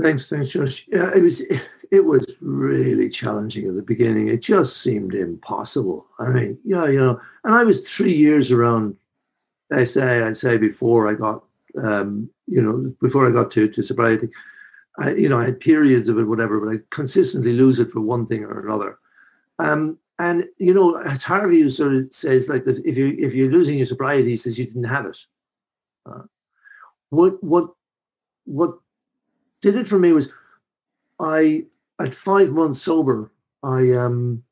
[0.00, 0.86] Thanks, thanks, Josh.
[0.88, 1.42] Yeah, it was
[1.90, 4.28] it was really challenging at the beginning.
[4.28, 6.06] It just seemed impossible.
[6.18, 8.96] I mean, yeah, you know, and I was three years around
[9.84, 11.44] SA, I'd say before I got,
[11.82, 14.28] um, you know, before I got to, to sobriety.
[14.98, 18.00] I, you know, I had periods of it, whatever, but I consistently lose it for
[18.00, 18.98] one thing or another.
[19.58, 23.78] Um, and you know, Harvey sort of says, like that, if you if you're losing
[23.78, 25.18] your sobriety, he says you didn't have it.
[26.06, 26.22] Uh,
[27.10, 27.70] what what
[28.44, 28.78] what
[29.60, 30.28] did it for me was,
[31.18, 31.64] I
[32.00, 33.32] at five months sober,
[33.64, 34.44] I um,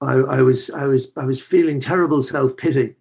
[0.00, 2.94] I, I was I was I was feeling terrible self pity,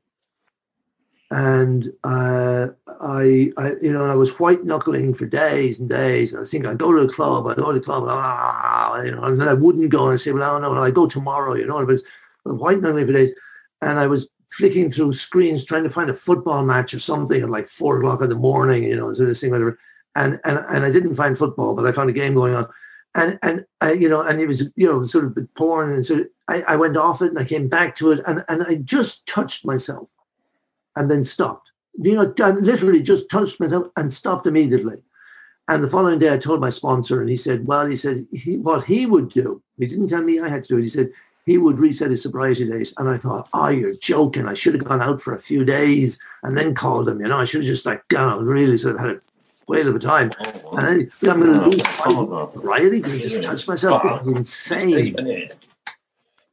[1.34, 2.68] and uh,
[3.02, 6.32] I, I, you know, I was white knuckling for days and days.
[6.32, 9.02] And I think thinking, I go to the club, I'd go to the club, ah,
[9.02, 10.06] you know, and then I wouldn't go.
[10.06, 11.80] And I'd say, well, I don't no, I go tomorrow, you know.
[11.80, 12.04] But was
[12.44, 13.32] white knuckling for days,
[13.82, 17.50] and I was flicking through screens trying to find a football match or something at
[17.50, 19.80] like four o'clock in the morning, you know, sort of thing, whatever.
[20.14, 22.68] And and and I didn't find football, but I found a game going on.
[23.16, 26.26] And and I, you know, and it was you know sort of porn, and so
[26.48, 29.26] I, I went off it, and I came back to it, and and I just
[29.26, 30.10] touched myself
[30.96, 31.72] and then stopped.
[32.00, 34.98] You know, I literally just touched myself and stopped immediately.
[35.68, 38.58] And the following day, I told my sponsor, and he said, "Well, he said he,
[38.58, 39.62] what he would do.
[39.78, 40.84] He didn't tell me I had to do it.
[40.84, 41.12] He said
[41.46, 44.48] he would reset his sobriety days." And I thought, "Oh, you're joking!
[44.48, 47.22] I should have gone out for a few days and then called him.
[47.22, 49.22] You know, I should have just like gone really sort of had a
[49.68, 50.32] whale of a time.
[50.74, 54.02] And then I'm going to lose my sobriety because I just touched myself.
[54.04, 55.50] It's insane.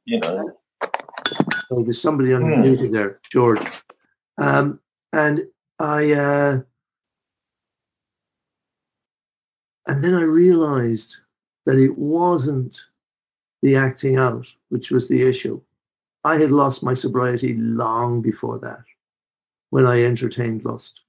[0.05, 0.57] You know.
[1.69, 2.63] So there's somebody on hmm.
[2.63, 3.61] music there, George.
[4.41, 4.81] Um,
[5.13, 5.47] and
[5.79, 6.61] I, uh,
[9.87, 11.17] and then I realized
[11.67, 12.81] that it wasn't
[13.63, 15.61] the acting out, which was the issue.
[16.25, 18.85] I had lost my sobriety long before that
[19.69, 21.03] when I entertained lust.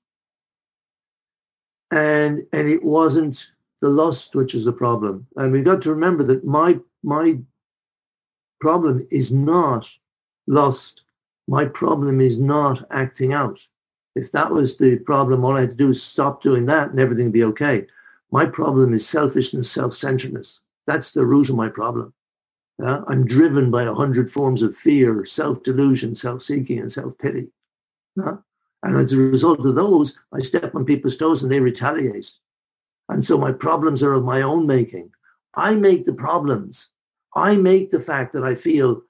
[1.90, 5.26] And, and it wasn't the lust which is the problem.
[5.38, 7.40] And we've got to remember that my, my
[8.60, 9.88] problem is not
[10.48, 11.01] lust
[11.52, 13.60] my problem is not acting out.
[14.16, 16.98] If that was the problem, all I had to do is stop doing that and
[16.98, 17.88] everything would be okay.
[18.32, 20.62] My problem is selfishness, self-centeredness.
[20.88, 22.14] That's the root of my problem.
[22.80, 23.02] Yeah?
[23.06, 27.50] I'm driven by a hundred forms of fear, self-delusion, self-seeking, and self-pity.
[28.16, 28.38] Yeah?
[28.84, 32.32] And as a result of those, I step on people's toes and they retaliate.
[33.10, 35.12] And so my problems are of my own making.
[35.56, 36.92] I make the problems.
[37.36, 39.02] I make the fact that I feel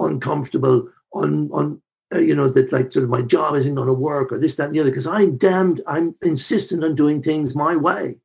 [0.00, 1.80] uncomfortable, on, on
[2.12, 4.56] uh, you know, that like sort of my job isn't going to work or this,
[4.56, 8.16] that, and the other, because I'm damned, I'm insistent on doing things my way.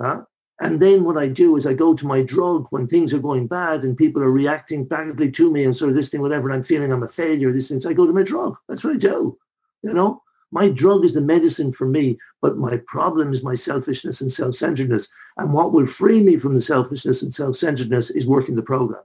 [0.00, 0.24] Huh?
[0.60, 3.46] And then what I do is I go to my drug when things are going
[3.46, 6.54] bad and people are reacting badly to me and sort of this thing, whatever, and
[6.54, 7.80] I'm feeling I'm a failure, this thing.
[7.80, 8.56] So I go to my drug.
[8.68, 9.38] That's what I do.
[9.82, 14.20] You know, my drug is the medicine for me, but my problem is my selfishness
[14.20, 15.08] and self-centeredness.
[15.38, 19.02] And what will free me from the selfishness and self-centeredness is working the program.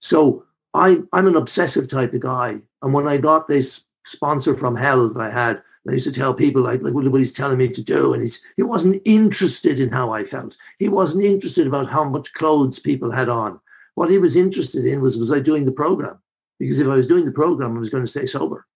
[0.00, 0.44] So
[0.74, 2.58] I, I'm an obsessive type of guy.
[2.82, 6.34] And when I got this sponsor from hell that I had, I used to tell
[6.34, 8.12] people like, like what he's telling me to do.
[8.12, 10.56] And he's, he wasn't interested in how I felt.
[10.78, 13.60] He wasn't interested about how much clothes people had on.
[13.94, 16.18] What he was interested in was, was I doing the program?
[16.58, 18.66] Because if I was doing the program, I was going to stay sober.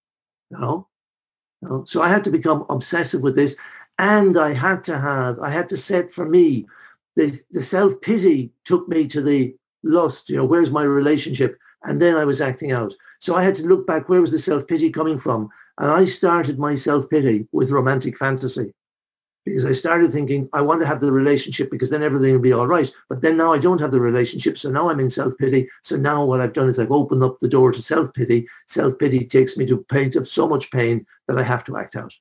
[0.51, 0.89] You know?
[1.63, 1.85] You know?
[1.87, 3.57] So I had to become obsessive with this.
[3.99, 6.67] And I had to have, I had to set for me,
[7.17, 11.59] the, the self-pity took me to the lust, you know, where's my relationship?
[11.85, 12.95] And then I was acting out.
[13.21, 15.49] So I had to look back, where was the self-pity coming from?
[15.79, 18.75] And I started my self-pity with romantic fantasy
[19.45, 22.53] because I started thinking, I want to have the relationship because then everything will be
[22.53, 22.91] all right.
[23.09, 24.59] But then now I don't have the relationship.
[24.59, 25.69] So now I'm in self-pity.
[25.83, 28.47] So now what I've done is I've opened up the door to self-pity.
[28.67, 31.97] Self-pity takes me to a point of so much pain that I have to act
[31.97, 32.13] out.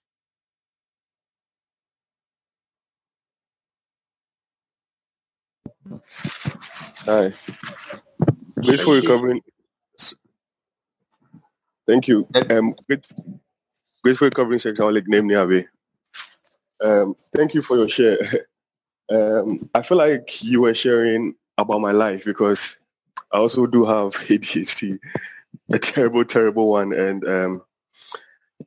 [7.06, 7.32] Hi.
[8.62, 9.42] Before you come in,
[11.88, 12.28] thank you.
[12.50, 13.08] Um, great,
[14.04, 15.66] grateful covering sexaholic name Niabe.
[16.84, 18.18] Um, thank you for your share.
[19.10, 22.76] Um, I feel like you were sharing about my life because
[23.32, 25.00] I also do have ADHD,
[25.74, 27.64] a terrible, terrible one, and um,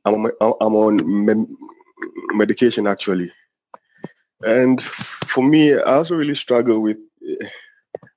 [0.05, 1.47] I'm on, I'm on me-
[2.33, 3.31] medication actually.
[4.43, 6.97] And for me, I also really struggle with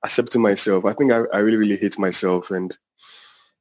[0.05, 0.85] accepting myself.
[0.85, 2.75] I think I, I really, really hate myself and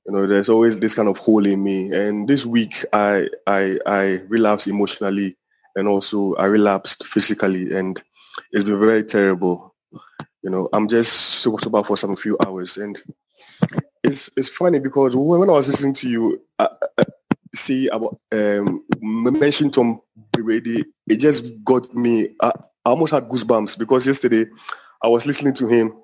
[0.07, 1.90] you know, there's always this kind of hole in me.
[1.92, 5.37] And this week I I I relapsed emotionally
[5.76, 8.00] and also I relapsed physically and
[8.52, 9.74] it's been very terrible.
[10.42, 13.00] You know, I'm just super sober for some few hours and
[14.02, 17.04] it's it's funny because when I was listening to you uh, uh,
[17.54, 20.00] see about um mention Tom
[20.33, 22.48] Brady, it just got me I,
[22.85, 24.44] I almost had goosebumps because yesterday
[25.02, 25.94] I was listening to him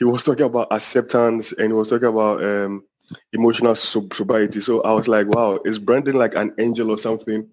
[0.00, 2.84] he was talking about acceptance and he was talking about um,
[3.34, 4.60] emotional sobriety.
[4.60, 7.48] So I was like, wow, is Brendan like an angel or something?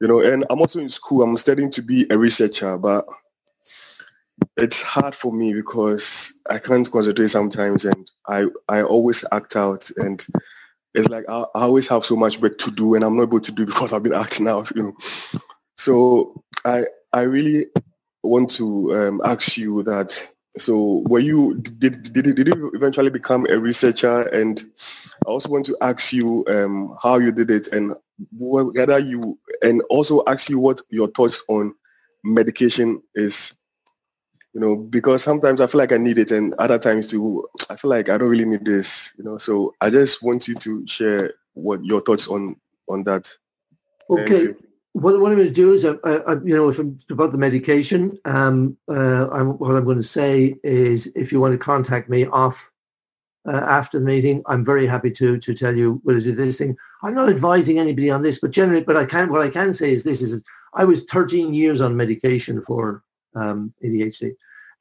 [0.00, 1.22] you know, and I'm also in school.
[1.22, 3.06] I'm studying to be a researcher, but
[4.56, 9.90] it's hard for me because I can't concentrate sometimes, and I I always act out,
[9.96, 10.24] and
[10.94, 13.40] it's like I, I always have so much work to do, and I'm not able
[13.40, 14.96] to do because I've been acting out, you know.
[15.76, 17.66] So I I really
[18.22, 20.28] want to um, ask you that.
[20.58, 24.22] So were you did, did did you eventually become a researcher?
[24.22, 24.62] And
[25.26, 27.94] I also want to ask you um, how you did it, and
[28.32, 31.74] whether you and also ask you what your thoughts on
[32.24, 33.52] medication is
[34.56, 37.76] you know, because sometimes I feel like I need it and other times too, I
[37.76, 39.36] feel like I don't really need this, you know.
[39.36, 42.56] So I just want you to share what your thoughts on
[42.88, 43.30] on that.
[44.08, 44.54] Okay.
[44.96, 47.36] What, what I'm going to do is, I, I, you know, if I'm about the
[47.36, 52.08] medication, um, uh, I'm, what I'm going to say is, if you want to contact
[52.08, 52.70] me off
[53.46, 56.56] uh, after the meeting, I'm very happy to to tell you whether to do this
[56.56, 56.78] thing.
[57.02, 59.30] I'm not advising anybody on this, but generally, but I can.
[59.30, 60.40] What I can say is this: is
[60.72, 63.02] I was 13 years on medication for
[63.34, 64.34] um, ADHD.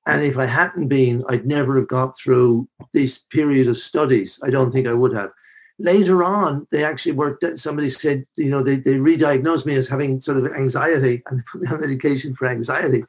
[0.06, 4.40] And if I hadn't been, I'd never have got through this period of studies.
[4.44, 5.32] I don't think I would have.
[5.78, 10.22] Later on, they actually worked, somebody said, you know, they, they re-diagnosed me as having
[10.22, 13.04] sort of anxiety and they put me on medication for anxiety.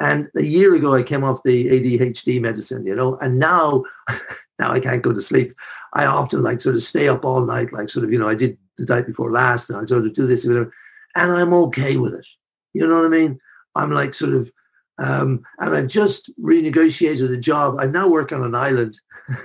[0.00, 3.84] And a year ago, I came off the ADHD medicine, you know, and now,
[4.58, 5.54] now I can't go to sleep.
[5.94, 8.34] I often like sort of stay up all night, like sort of, you know, I
[8.34, 10.70] did the night before last and I sort of do this, and
[11.14, 12.26] I'm okay with it.
[12.74, 13.38] You know what I mean?
[13.74, 14.50] I'm like sort of,
[14.98, 17.76] um, and I've just renegotiated a job.
[17.78, 19.00] I now work on an island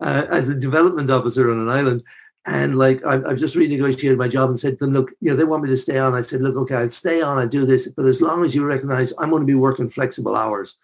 [0.00, 2.02] uh, as a development officer on an island.
[2.44, 5.36] And like I've, I've, just renegotiated my job and said to them, look, you know,
[5.36, 6.14] they want me to stay on.
[6.14, 7.38] I said, look, okay, I'd stay on.
[7.38, 10.34] I do this, but as long as you recognize I'm going to be working flexible
[10.34, 10.76] hours,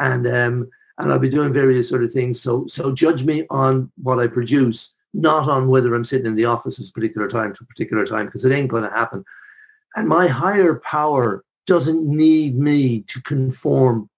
[0.00, 2.42] and um, and I'll be doing various sort of things.
[2.42, 6.46] So so judge me on what I produce, not on whether I'm sitting in the
[6.46, 9.24] office at a particular time to a particular time, because it ain't going to happen.
[9.94, 14.10] And my higher power doesn't need me to conform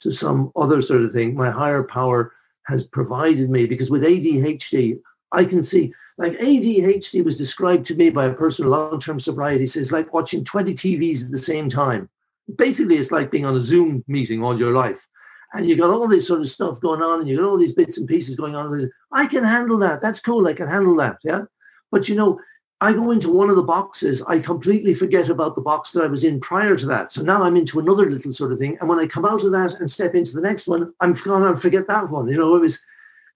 [0.00, 1.34] to some other sort of thing.
[1.34, 2.33] My higher power
[2.66, 5.00] has provided me because with ADHD,
[5.32, 9.66] I can see like ADHD was described to me by a person with long-term sobriety
[9.66, 12.08] says like watching 20 TVs at the same time.
[12.56, 15.06] Basically, it's like being on a Zoom meeting all your life.
[15.54, 17.72] And you got all this sort of stuff going on and you got all these
[17.72, 18.90] bits and pieces going on.
[19.12, 20.02] I can handle that.
[20.02, 20.46] That's cool.
[20.46, 21.18] I can handle that.
[21.22, 21.42] Yeah.
[21.90, 22.40] But you know,
[22.84, 26.06] I go into one of the boxes, I completely forget about the box that I
[26.06, 27.12] was in prior to that.
[27.12, 28.76] So now I'm into another little sort of thing.
[28.78, 31.56] And when I come out of that and step into the next one, I'm gonna
[31.56, 32.28] forget that one.
[32.28, 32.78] You know, it was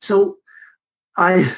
[0.00, 0.36] so
[1.16, 1.50] I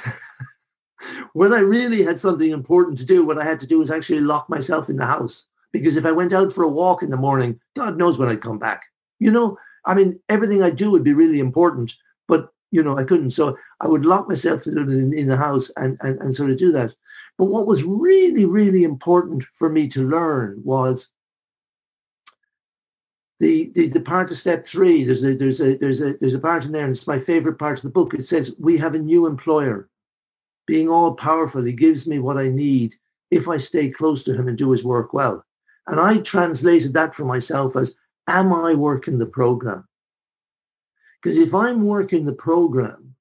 [1.32, 4.20] when I really had something important to do, what I had to do was actually
[4.20, 5.46] lock myself in the house.
[5.72, 8.40] Because if I went out for a walk in the morning, God knows when I'd
[8.40, 8.84] come back.
[9.18, 11.92] You know, I mean, everything I do would be really important,
[12.28, 13.32] but you know, I couldn't.
[13.32, 16.94] So I would lock myself in, the house and, and, and sort of do that.
[17.40, 21.08] But what was really, really important for me to learn was
[23.38, 25.04] the, the, the part of step three.
[25.04, 27.58] There's a, there's, a, there's, a, there's a part in there, and it's my favorite
[27.58, 28.12] part of the book.
[28.12, 29.88] It says, we have a new employer.
[30.66, 32.94] Being all powerful, he gives me what I need
[33.30, 35.42] if I stay close to him and do his work well.
[35.86, 39.88] And I translated that for myself as, am I working the program?
[41.22, 43.14] Because if I'm working the program,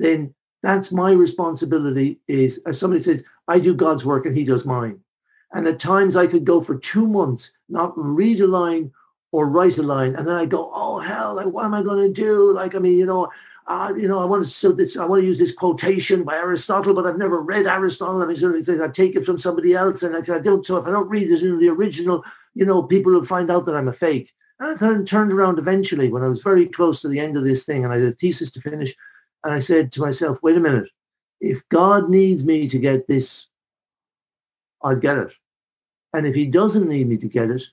[0.00, 4.64] then that's my responsibility is, as somebody says, I do God's work and he does
[4.64, 4.98] mine.
[5.52, 8.90] And at times I could go for two months, not read a line
[9.30, 10.14] or write a line.
[10.16, 12.54] And then I go, oh, hell, like, what am I going to do?
[12.54, 13.30] Like, I mean, you know,
[13.66, 16.36] uh, you know, I want to so this, I want to use this quotation by
[16.36, 18.22] Aristotle, but I've never read Aristotle.
[18.22, 20.02] I sort of say I take it from somebody else.
[20.02, 23.12] And I don't, so if I don't read this in the original, you know, people
[23.12, 24.32] will find out that I'm a fake.
[24.60, 27.44] And I turned, turned around eventually when I was very close to the end of
[27.44, 28.94] this thing and I had a thesis to finish.
[29.44, 30.88] And I said to myself, wait a minute,
[31.42, 33.48] if God needs me to get this,
[34.80, 35.32] I'll get it.
[36.14, 37.64] And if he doesn't need me to get it,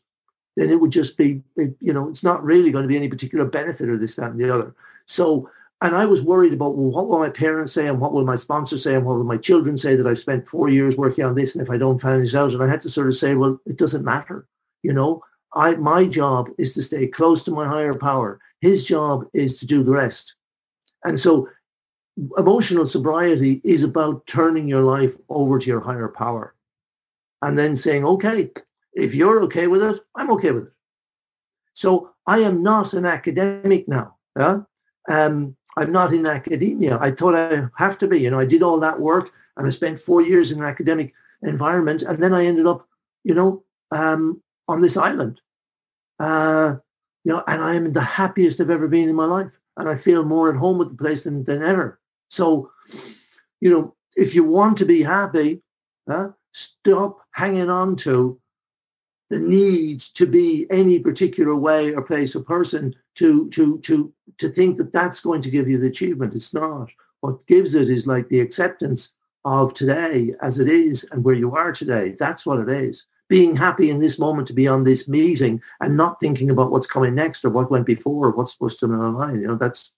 [0.57, 3.45] then it would just be, you know, it's not really going to be any particular
[3.45, 4.75] benefit or this, that, and the other.
[5.05, 5.49] So,
[5.81, 8.35] and I was worried about, well, what will my parents say and what will my
[8.35, 11.35] sponsor say and what will my children say that I've spent four years working on
[11.35, 12.53] this and if I don't finish out?
[12.53, 14.47] And I had to sort of say, well, it doesn't matter.
[14.81, 18.39] You know, I my job is to stay close to my higher power.
[18.61, 20.35] His job is to do the rest.
[21.05, 21.47] And so
[22.37, 26.55] emotional sobriety is about turning your life over to your higher power
[27.41, 28.49] and then saying, okay,
[28.93, 30.73] if you're okay with it, I'm okay with it.
[31.73, 34.15] So I am not an academic now.
[34.37, 34.61] Yeah?
[35.07, 36.97] Um, I'm not in academia.
[36.99, 38.19] I thought I have to be.
[38.19, 41.13] You know, I did all that work and I spent four years in an academic
[41.41, 42.87] environment, and then I ended up,
[43.23, 45.41] you know, um, on this island.
[46.19, 46.75] Uh,
[47.23, 49.95] you know, and I am the happiest I've ever been in my life, and I
[49.95, 51.99] feel more at home with the place than, than ever.
[52.29, 52.71] So,
[53.59, 55.61] you know, if you want to be happy,
[56.09, 58.39] uh, stop hanging on to
[59.29, 64.49] the need to be any particular way or place or person to to to to
[64.49, 66.33] think that that's going to give you the achievement.
[66.35, 66.89] It's not.
[67.21, 69.09] What gives it is like the acceptance
[69.45, 72.15] of today as it is and where you are today.
[72.19, 73.05] That's what it is.
[73.27, 76.87] Being happy in this moment to be on this meeting and not thinking about what's
[76.87, 79.41] coming next or what went before or what's supposed to be online.
[79.41, 79.91] You know, that's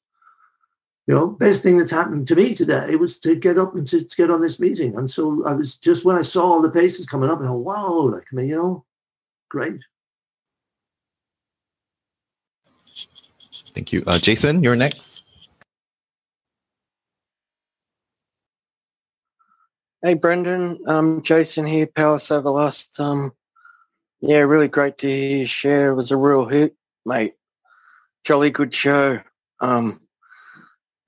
[1.12, 4.01] you know, best thing that's happened to me today was to get up and to,
[4.01, 4.95] to get on this meeting.
[4.95, 7.55] And so I was just when I saw all the paces coming up, I thought,
[7.55, 8.86] wow, like I mean, you know,
[9.49, 9.82] great.
[13.76, 14.05] Thank you.
[14.07, 15.24] Uh, Jason, you're next.
[20.01, 20.80] Hey, Brendan.
[20.88, 22.97] Um, Jason here, Palace Everlast.
[23.01, 23.34] Um,
[24.22, 25.91] yeah, really great to hear you share.
[25.91, 27.34] It was a real hit, mate.
[28.24, 29.20] Jolly good show.
[29.59, 30.01] Um,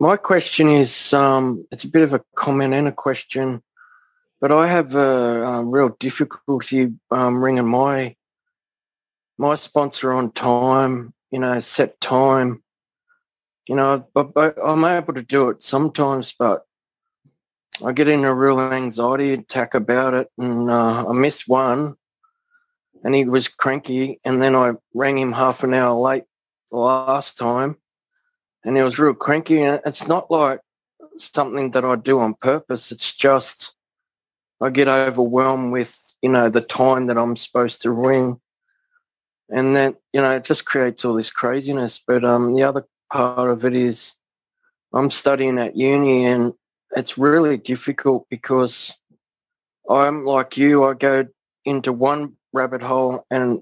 [0.03, 3.63] my question is, um, it's a bit of a comment and a question,
[4.41, 8.17] but I have a, a real difficulty um, ringing my
[9.37, 12.61] my sponsor on time, you know, set time.
[13.69, 16.65] You know, but I'm able to do it sometimes, but
[17.81, 21.95] I get in a real anxiety attack about it, and uh, I missed one,
[23.05, 26.25] and he was cranky, and then I rang him half an hour late
[26.73, 27.77] last time,
[28.65, 29.61] and he was real cranky.
[29.61, 30.59] And it's not like
[31.17, 32.91] something that I do on purpose.
[32.91, 33.75] It's just
[34.61, 38.39] I get overwhelmed with you know the time that I'm supposed to ring,
[39.49, 42.01] and then you know it just creates all this craziness.
[42.05, 44.13] But um, the other part of it is
[44.93, 46.53] I'm studying at uni, and
[46.95, 48.93] it's really difficult because
[49.89, 50.85] I'm like you.
[50.85, 51.27] I go
[51.65, 53.61] into one rabbit hole, and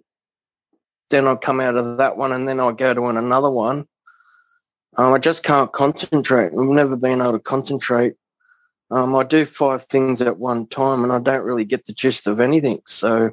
[1.09, 3.87] then I come out of that one, and then I go to another one
[4.97, 6.47] um, I just can't concentrate.
[6.47, 8.15] I've never been able to concentrate.
[8.89, 12.27] Um, I do five things at one time and I don't really get the gist
[12.27, 12.81] of anything.
[12.85, 13.31] So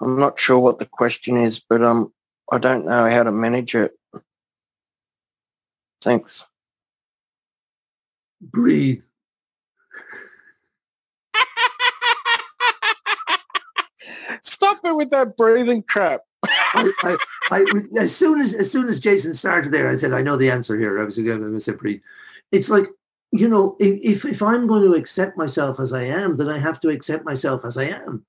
[0.00, 2.12] I'm not sure what the question is, but um,
[2.52, 3.92] I don't know how to manage it.
[6.02, 6.44] Thanks.
[8.40, 9.02] Breathe.
[14.42, 16.20] Stop it with that breathing crap.
[16.76, 17.16] I, I,
[17.50, 20.50] I, as soon as as soon as Jason started there, I said, I know the
[20.50, 21.00] answer here.
[21.00, 22.00] I was going to say breathe.
[22.52, 22.86] It's like,
[23.32, 26.80] you know, if if I'm going to accept myself as I am, then I have
[26.80, 28.24] to accept myself as I am.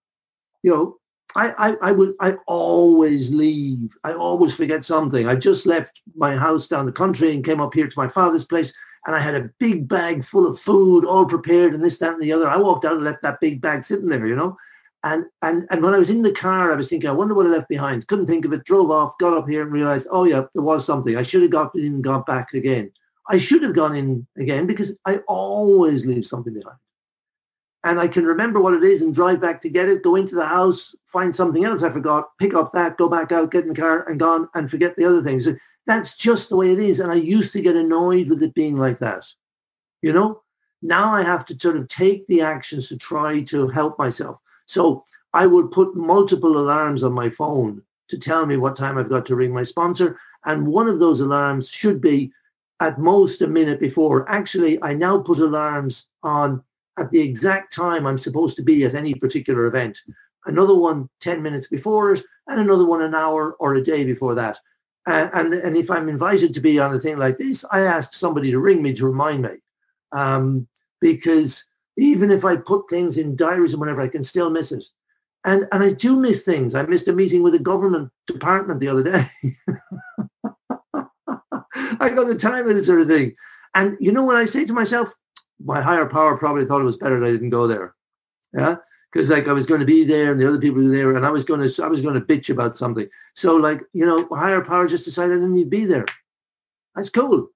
[0.63, 0.97] You know,
[1.35, 3.89] I, I, I would I always leave.
[4.03, 5.27] I always forget something.
[5.27, 8.45] I just left my house down the country and came up here to my father's
[8.45, 8.73] place
[9.07, 12.21] and I had a big bag full of food, all prepared, and this, that, and
[12.21, 12.47] the other.
[12.47, 14.57] I walked out and left that big bag sitting there, you know.
[15.03, 17.45] And, and, and when I was in the car, I was thinking, I wonder what
[17.45, 18.07] I left behind.
[18.07, 20.85] Couldn't think of it, drove off, got up here and realized, oh yeah, there was
[20.85, 21.15] something.
[21.15, 22.91] I should have got in and got back again.
[23.29, 26.77] I should have gone in again because I always leave something behind.
[27.83, 30.35] And I can remember what it is and drive back to get it, go into
[30.35, 33.69] the house, find something else I forgot, pick up that, go back out, get in
[33.69, 35.47] the car and gone and forget the other things.
[35.85, 36.99] That's just the way it is.
[36.99, 39.25] And I used to get annoyed with it being like that.
[40.01, 40.41] You know,
[40.81, 44.37] now I have to sort of take the actions to try to help myself.
[44.67, 45.03] So
[45.33, 49.25] I would put multiple alarms on my phone to tell me what time I've got
[49.27, 50.19] to ring my sponsor.
[50.45, 52.31] And one of those alarms should be
[52.79, 54.29] at most a minute before.
[54.29, 56.63] Actually, I now put alarms on
[56.99, 59.99] at the exact time I'm supposed to be at any particular event.
[60.45, 64.35] Another one 10 minutes before it, and another one an hour or a day before
[64.35, 64.59] that.
[65.05, 68.13] Uh, and, and if I'm invited to be on a thing like this, I ask
[68.13, 69.49] somebody to ring me to remind me.
[70.11, 70.67] Um,
[70.99, 71.65] because
[71.97, 74.85] even if I put things in diaries and whatever, I can still miss it.
[75.43, 76.75] And and I do miss things.
[76.75, 79.25] I missed a meeting with a government department the other day.
[81.99, 83.35] I got the time of this sort of thing.
[83.75, 85.09] And you know what I say to myself?
[85.63, 87.95] My higher power probably thought it was better that I didn't go there.
[88.53, 88.77] Yeah.
[89.11, 91.25] Because like I was going to be there and the other people were there and
[91.25, 93.07] I was going to I was going to bitch about something.
[93.35, 96.05] So like, you know, higher power just decided I didn't need to be there.
[96.95, 97.49] That's cool.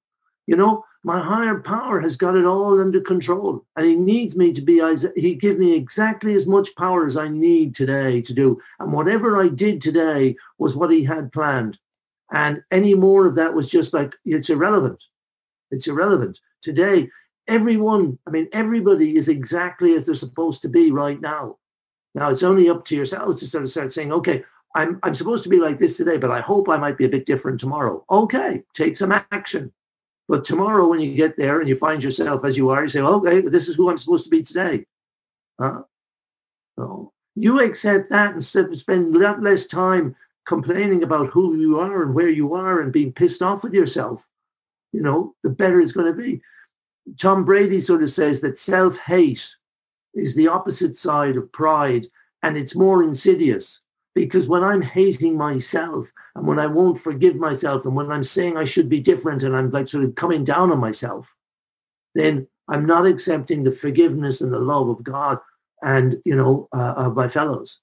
[0.47, 4.53] You know, my higher power has got it all under control and he needs me
[4.53, 4.81] to be
[5.15, 8.59] he give me exactly as much power as i need today to do.
[8.79, 11.77] And whatever i did today was what he had planned.
[12.31, 15.03] And any more of that was just like it's irrelevant.
[15.71, 16.39] It's irrelevant.
[16.61, 17.09] Today
[17.47, 21.57] everyone i mean everybody is exactly as they're supposed to be right now.
[22.13, 24.43] Now it's only up to yourselves to sort of start saying okay
[24.75, 27.09] i'm i'm supposed to be like this today but i hope i might be a
[27.09, 28.05] bit different tomorrow.
[28.11, 29.73] Okay take some action
[30.27, 33.01] but tomorrow, when you get there and you find yourself as you are, you say,
[33.01, 34.85] okay, this is who I'm supposed to be today.
[35.59, 35.83] Huh?
[36.77, 40.15] So you accept that and spend a lot less time
[40.45, 44.23] complaining about who you are and where you are and being pissed off with yourself.
[44.93, 46.41] You know, the better it's going to be.
[47.17, 49.55] Tom Brady sort of says that self-hate
[50.13, 52.07] is the opposite side of pride
[52.43, 53.79] and it's more insidious.
[54.13, 58.57] Because when I'm hating myself and when I won't forgive myself and when I'm saying
[58.57, 61.33] I should be different and I'm like sort of coming down on myself,
[62.13, 65.39] then I'm not accepting the forgiveness and the love of God
[65.81, 67.79] and, you know, uh, of my fellows.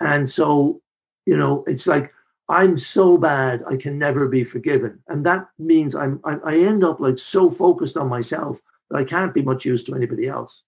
[0.00, 0.80] And so,
[1.26, 2.12] you know, it's like
[2.48, 5.00] I'm so bad I can never be forgiven.
[5.08, 8.58] And that means I'm I, I end up like so focused on myself
[8.90, 10.62] that I can't be much use to anybody else.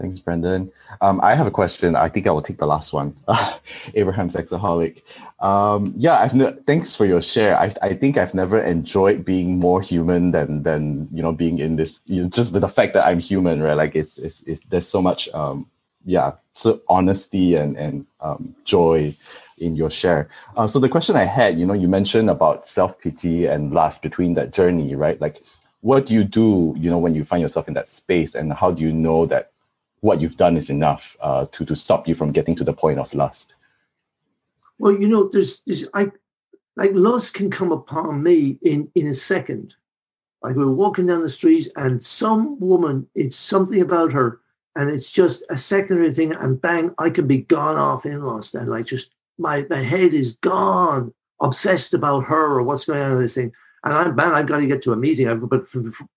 [0.00, 0.72] Thanks, Brendan.
[1.02, 1.94] Um, I have a question.
[1.94, 3.14] I think I will take the last one.
[3.94, 5.02] Abraham Sexaholic.
[5.40, 7.58] Um, yeah, I've ne- thanks for your share.
[7.58, 11.76] I, I think I've never enjoyed being more human than than you know being in
[11.76, 12.00] this.
[12.06, 13.76] You know, just the, fact that I'm human, right?
[13.76, 15.68] Like it's it's, it's there's so much um,
[16.06, 19.14] yeah, so honesty and and um, joy
[19.58, 20.30] in your share.
[20.56, 24.00] Uh, so the question I had, you know, you mentioned about self pity and lust
[24.00, 25.20] between that journey, right?
[25.20, 25.42] Like,
[25.82, 28.70] what do you do, you know, when you find yourself in that space, and how
[28.70, 29.50] do you know that
[30.00, 32.98] what you've done is enough uh, to to stop you from getting to the point
[32.98, 33.54] of lust?
[34.78, 36.10] Well, you know, there's, there's I
[36.76, 39.74] like lust can come upon me in in a second.
[40.42, 44.40] Like we're walking down the street and some woman, it's something about her,
[44.74, 48.54] and it's just a secondary thing, and bang, I can be gone off in lust,
[48.54, 53.12] and like just my my head is gone, obsessed about her or what's going on
[53.12, 53.52] with this thing.
[53.84, 55.28] And I'm man, I've got to get to a meeting.
[55.28, 55.66] I've, but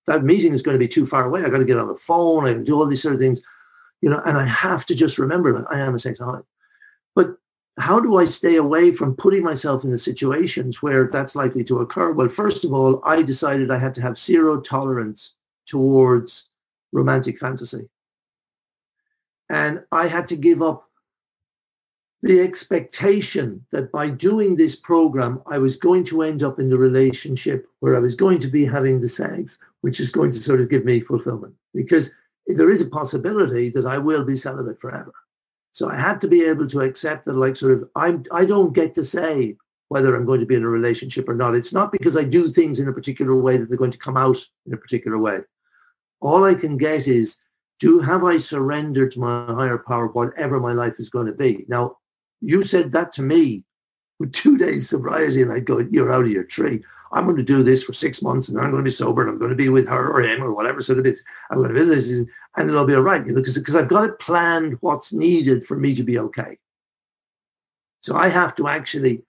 [0.07, 1.43] that meeting is going to be too far away.
[1.43, 2.45] I've got to get on the phone.
[2.45, 3.41] Can do all these sort of things
[4.03, 6.43] you know, and I have to just remember that I am a sexaholic.
[7.15, 7.37] But
[7.79, 11.79] how do I stay away from putting myself in the situations where that's likely to
[11.79, 12.11] occur?
[12.11, 15.35] Well, first of all, I decided I had to have zero tolerance
[15.65, 16.49] towards
[16.91, 17.87] romantic fantasy.
[19.49, 20.89] And I had to give up
[22.23, 26.77] the expectation that by doing this program, I was going to end up in the
[26.77, 30.59] relationship where I was going to be having the sex, which is going to sort
[30.59, 31.53] of give me fulfillment.
[31.73, 32.11] Because
[32.47, 35.13] there is a possibility that I will be celibate forever.
[35.71, 38.73] So I had to be able to accept that, like, sort of, I'm, I don't
[38.73, 41.55] get to say whether I'm going to be in a relationship or not.
[41.55, 44.17] It's not because I do things in a particular way that they're going to come
[44.17, 45.39] out in a particular way.
[46.21, 47.37] All I can get is,
[47.79, 51.65] do have I surrendered to my higher power, whatever my life is going to be?
[51.67, 51.97] Now,
[52.39, 53.63] you said that to me
[54.19, 56.83] with two days sobriety, and I go, you're out of your tree.
[57.13, 59.29] I'm going to do this for six months and I'm going to be sober and
[59.29, 61.19] I'm going to be with her or him or whatever sort of it.
[61.51, 64.09] I'm going to do this and it'll be all right, you know, because I've got
[64.09, 66.57] it planned what's needed for me to be okay.
[68.01, 69.23] So I have to actually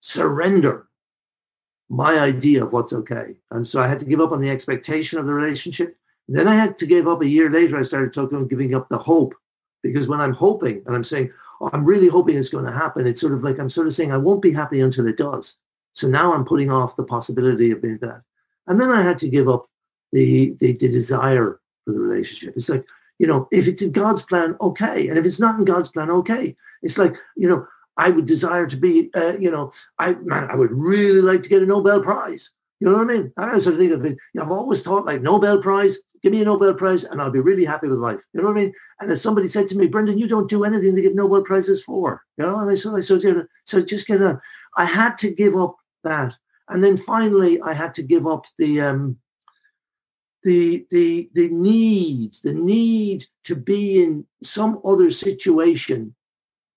[0.00, 0.86] surrender
[1.88, 3.34] my idea of what's okay.
[3.50, 5.96] And so I had to give up on the expectation of the relationship.
[6.28, 7.76] Then I had to give up a year later.
[7.76, 9.34] I started talking about giving up the hope
[9.82, 13.06] because when I'm hoping and I'm saying, oh, I'm really hoping it's going to happen,
[13.06, 15.56] it's sort of like I'm sort of saying I won't be happy until it does.
[15.96, 18.20] So now I'm putting off the possibility of being that.
[18.66, 19.66] And then I had to give up
[20.12, 22.54] the, the, the desire for the relationship.
[22.54, 22.84] It's like,
[23.18, 25.08] you know, if it's in God's plan, okay.
[25.08, 26.54] And if it's not in God's plan, okay.
[26.82, 27.66] It's like, you know,
[27.96, 31.48] I would desire to be, uh, you know, I man, I would really like to
[31.48, 32.50] get a Nobel Prize.
[32.78, 33.32] You know what I mean?
[33.38, 34.18] I sort of think of it.
[34.34, 37.30] You know, I've always thought like Nobel Prize, give me a Nobel Prize and I'll
[37.30, 38.20] be really happy with life.
[38.34, 38.72] You know what I mean?
[39.00, 41.82] And as somebody said to me, Brendan, you don't do anything to get Nobel Prizes
[41.82, 42.22] for.
[42.36, 44.38] You know, and I so, so, so just get a,
[44.76, 45.76] I had to give up
[46.06, 46.34] that.
[46.68, 49.18] And then finally, I had to give up the um,
[50.42, 56.14] the the the need the need to be in some other situation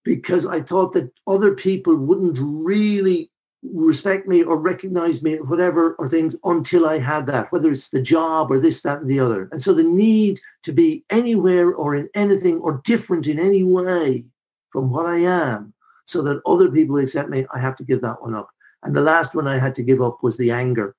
[0.03, 5.93] because I thought that other people wouldn't really respect me or recognize me or whatever
[5.95, 9.19] or things until I had that, whether it's the job or this, that, and the
[9.19, 9.49] other.
[9.51, 14.25] And so the need to be anywhere or in anything or different in any way
[14.71, 15.73] from what I am
[16.05, 18.49] so that other people accept me, I have to give that one up.
[18.84, 20.95] And the last one I had to give up was the anger.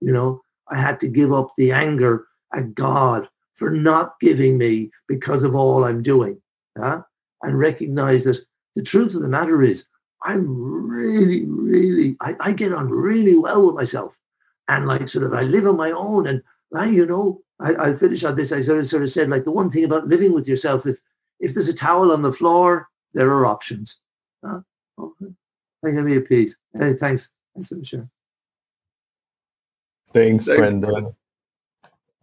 [0.00, 4.90] You know, I had to give up the anger at God for not giving me
[5.06, 6.40] because of all I'm doing.
[6.78, 7.02] Yeah?
[7.42, 8.40] And recognize that
[8.74, 9.86] the truth of the matter is
[10.22, 10.46] I'm
[10.88, 14.18] really, really, I, I get on really well with myself.
[14.68, 16.42] And like sort of I live on my own and
[16.74, 18.52] I, you know, I, I'll finish on this.
[18.52, 20.98] I sort of sort of said like the one thing about living with yourself, if
[21.40, 23.96] if there's a towel on the floor, there are options.
[24.44, 24.60] Huh?
[24.98, 25.32] Okay.
[25.82, 26.56] Thank you, me a piece.
[26.78, 27.30] Hey, thanks.
[27.54, 28.08] Thanks for the share.
[30.12, 31.14] Thanks, thanks Brendan.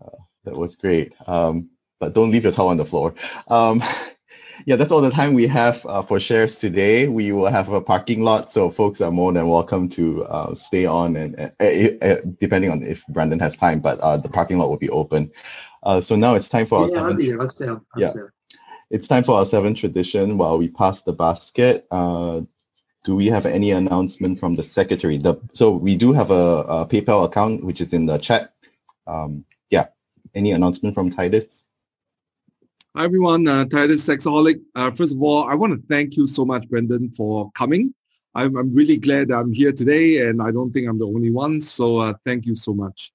[0.04, 0.10] Uh,
[0.44, 1.14] that was great.
[1.26, 3.16] Um, but don't leave your towel on the floor.
[3.48, 3.82] Um,
[4.66, 7.08] yeah, that's all the time we have uh, for shares today.
[7.08, 10.86] We will have a parking lot, so folks are more than welcome to uh, stay
[10.86, 13.80] on, and uh, depending on if Brandon has time.
[13.80, 15.32] But uh, the parking lot will be open.
[15.84, 17.42] Uh, so now it's time for yeah, our I'll be here.
[17.42, 17.68] I'll stay.
[17.68, 18.20] I'll yeah, stay.
[18.90, 20.38] it's time for our seventh tradition.
[20.38, 22.42] While we pass the basket, uh,
[23.08, 25.18] do we have any announcement from the secretary?
[25.18, 28.54] The, so we do have a, a, PayPal account, which is in the chat.
[29.08, 29.86] Um, yeah.
[30.36, 31.64] Any announcement from Titus?
[32.98, 34.60] Hi everyone, uh, Titus Sexaholic.
[34.76, 37.94] Uh, first of all, I want to thank you so much, Brendan, for coming.
[38.36, 41.62] I'm, I'm really glad I'm here today, and I don't think I'm the only one.
[41.62, 43.14] So uh, thank you so much.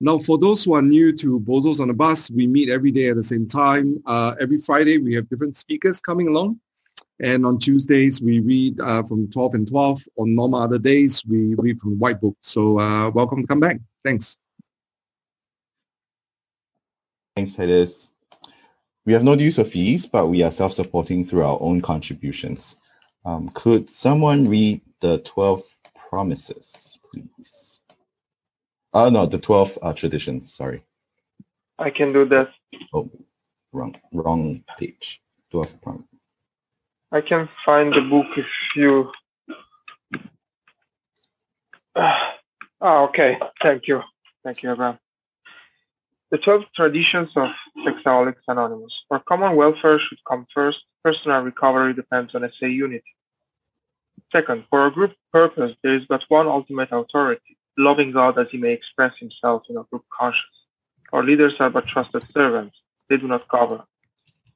[0.00, 3.08] Now, for those who are new to Bozos on the Bus, we meet every day
[3.08, 4.00] at the same time.
[4.06, 6.60] Uh, every Friday, we have different speakers coming along.
[7.20, 10.02] And on Tuesdays, we read uh, from 12 and 12.
[10.16, 12.36] On normal other days, we read from the White Book.
[12.40, 13.78] So uh, welcome to come back.
[14.04, 14.36] Thanks.
[17.36, 18.10] Thanks, Titus.
[19.06, 22.76] We have no use of fees, but we are self-supporting through our own contributions.
[23.24, 25.62] Um, could someone read the 12
[26.08, 27.80] promises, please?
[28.92, 30.84] Oh, no, the 12 uh, traditions, sorry.
[31.78, 32.50] I can do that.
[32.92, 33.10] Oh,
[33.72, 35.20] wrong, wrong page.
[35.50, 36.13] 12 promises.
[37.14, 39.12] I can find the book if you...
[42.86, 43.38] Ah, okay.
[43.62, 44.02] Thank you.
[44.44, 44.98] Thank you, Abraham.
[46.30, 47.48] The 12 traditions of
[47.78, 49.04] Sexaholics Anonymous.
[49.08, 50.84] For common welfare should come first.
[51.02, 53.14] Personal recovery depends on SA unity.
[54.32, 58.58] Second, for a group purpose, there is but one ultimate authority, loving God as he
[58.58, 60.58] may express himself in a group conscience.
[61.12, 62.76] Our leaders are but trusted servants.
[63.08, 63.82] They do not govern.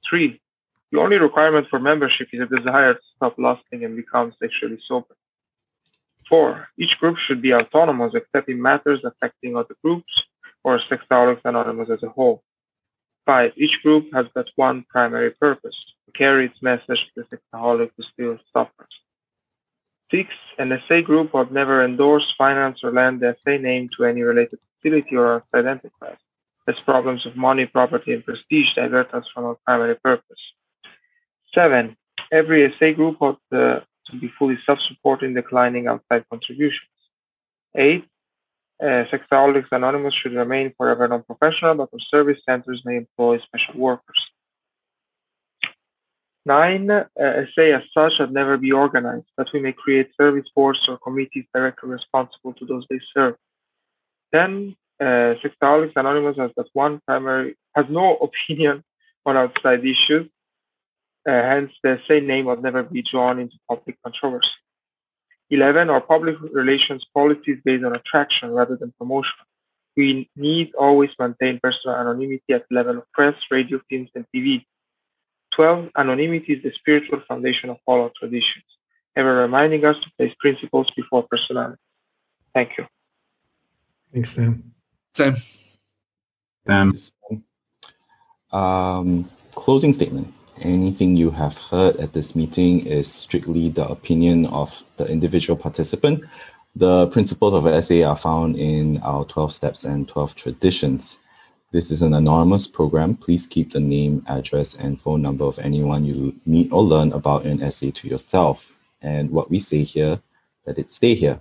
[0.06, 0.42] Three,
[0.90, 5.16] the only requirement for membership is a desire to stop lusting and become sexually sober.
[6.28, 10.24] Four, each group should be autonomous except in matters affecting other groups
[10.64, 12.42] or Sexaholics Anonymous as a whole.
[13.24, 17.90] Five, each group has but one primary purpose, to carry its message to the sexaholic
[17.96, 19.00] who still suffers.
[20.10, 24.22] Six, an SA group would never endorse, finance, or lend the SA name to any
[24.22, 26.16] related facility or outside enterprise,
[26.66, 30.54] as problems of money, property, and prestige divert us from our primary purpose.
[31.54, 31.96] Seven,
[32.30, 36.88] every SA group ought uh, to be fully self-supporting, declining outside contributions.
[37.74, 38.04] Eight,
[38.82, 44.30] uh, Sexaholics Anonymous should remain forever non-professional, but our service centers may employ special workers.
[46.44, 50.88] Nine, uh, SA as such should never be organized, but we may create service boards
[50.88, 53.36] or committees directly responsible to those they serve.
[54.32, 58.82] Ten, uh, Sexaholics Anonymous has that one primary, has no opinion
[59.26, 60.28] on outside issues,
[61.30, 64.50] hence the same name would never be drawn into public controversy.
[65.50, 69.38] 11 our public relations policies based on attraction rather than promotion.
[69.96, 74.64] We need always maintain personal anonymity at the level of press, radio, films, and TV.
[75.50, 75.90] 12.
[75.96, 78.64] Anonymity is the spiritual foundation of all our traditions,
[79.16, 81.80] ever reminding us to place principles before personality.
[82.54, 82.86] Thank you.
[84.12, 84.72] Thanks, Sam.
[85.14, 85.36] Sam.
[86.66, 86.92] Sam.
[88.52, 90.32] Um, closing statement
[90.62, 96.24] anything you have heard at this meeting is strictly the opinion of the individual participant.
[96.76, 101.18] The principles of SA are found in our 12 steps and 12 traditions.
[101.72, 103.16] This is an anonymous program.
[103.16, 107.44] Please keep the name, address, and phone number of anyone you meet or learn about
[107.46, 108.72] in SA to yourself.
[109.02, 110.20] And what we say here,
[110.66, 111.40] let it stay here.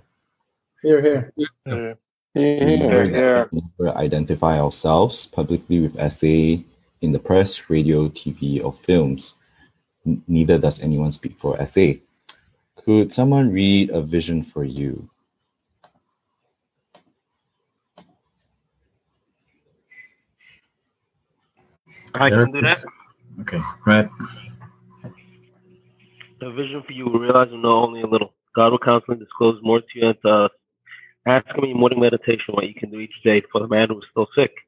[0.82, 1.32] Here, here.
[1.64, 1.94] Yeah.
[2.34, 3.46] We Yeah.
[3.52, 6.62] never identify ourselves publicly with SA
[7.00, 9.34] in the press, radio, TV, or films.
[10.06, 11.94] N- neither does anyone speak for SA.
[12.84, 15.08] Could someone read a vision for you?
[22.14, 22.84] I can do that.
[23.40, 24.08] Okay, right.
[26.40, 28.34] A vision for you will realize you know only a little.
[28.54, 30.50] God will constantly disclose more to you and to us.
[31.26, 33.98] Ask him in morning meditation what you can do each day for the man who
[33.98, 34.67] is still sick.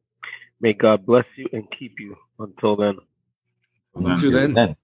[0.61, 2.15] May God bless you and keep you.
[2.37, 2.99] Until then.
[3.95, 4.53] Until then.
[4.53, 4.75] Then,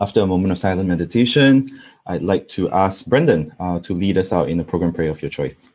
[0.00, 4.32] after a moment of silent meditation, I'd like to ask Brendan uh, to lead us
[4.32, 5.70] out in the program prayer of your choice.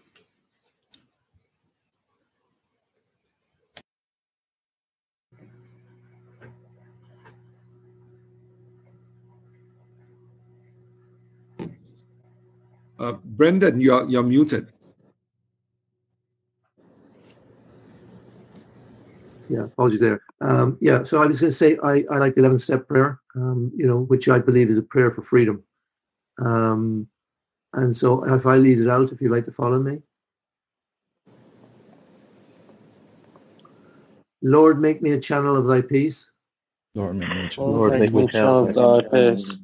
[13.00, 14.68] Uh, Brendan, you're, you're muted.
[19.50, 20.22] Yeah, apologies there.
[20.42, 23.20] Um, yeah, so I was going to say I, I like the 11 step prayer,
[23.36, 25.64] um, you know, which I believe is a prayer for freedom.
[26.40, 27.08] Um,
[27.74, 30.02] and so if I lead it out, if you'd like to follow me.
[34.42, 36.30] Lord, make me a channel of thy peace.
[36.96, 37.66] Lord, make me child.
[37.74, 39.58] Lord, make me child of thy peace.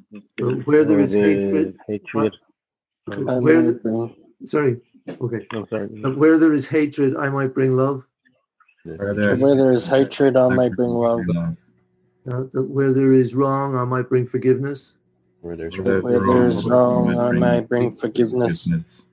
[0.64, 2.36] Where there is hatred, hatred.
[3.06, 4.14] Where may the,
[4.44, 4.80] sorry,
[5.20, 5.46] okay.
[5.52, 5.88] I'm sorry.
[6.14, 8.06] Where there is hatred, I might bring love.
[8.84, 11.20] Where there, Where there is hatred, I might bring love.
[12.28, 14.94] Uh, where there is wrong, I might bring forgiveness.
[15.40, 18.68] Where there's Where Where there is wrong, I may bring forgiveness.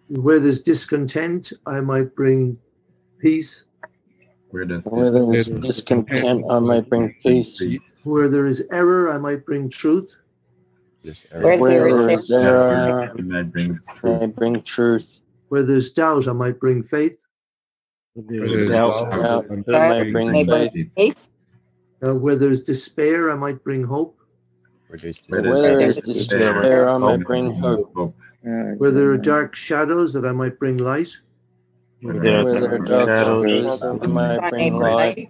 [0.07, 2.57] Where there's discontent, I might bring
[3.19, 3.65] peace.
[4.49, 7.61] Where there's Where there is discontent, I might bring peace.
[8.03, 10.15] Where there is error, I might bring truth.
[11.03, 11.57] Where.
[11.57, 15.21] Where there there is is error, It might bring I may bring truth.
[15.49, 17.17] Where there's doubt, I might bring faith.
[17.17, 17.21] There Where is there's
[18.15, 19.13] doubt.
[19.67, 21.13] I.
[22.01, 24.19] Uh, where there's despair, I might bring hope.
[24.87, 27.93] Where there's Where Where there is despair, I may bring hope.
[28.41, 31.09] Where there are dark shadows, that I might bring light.
[32.01, 35.29] Where there are dark shadows, I may Sun bring light.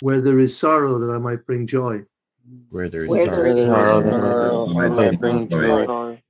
[0.00, 2.04] Where there is sorrow, that I might bring joy.
[2.70, 3.42] where there is Where sorrow.
[3.42, 6.22] Where there is Sorrow, sorrow, I might bring joy.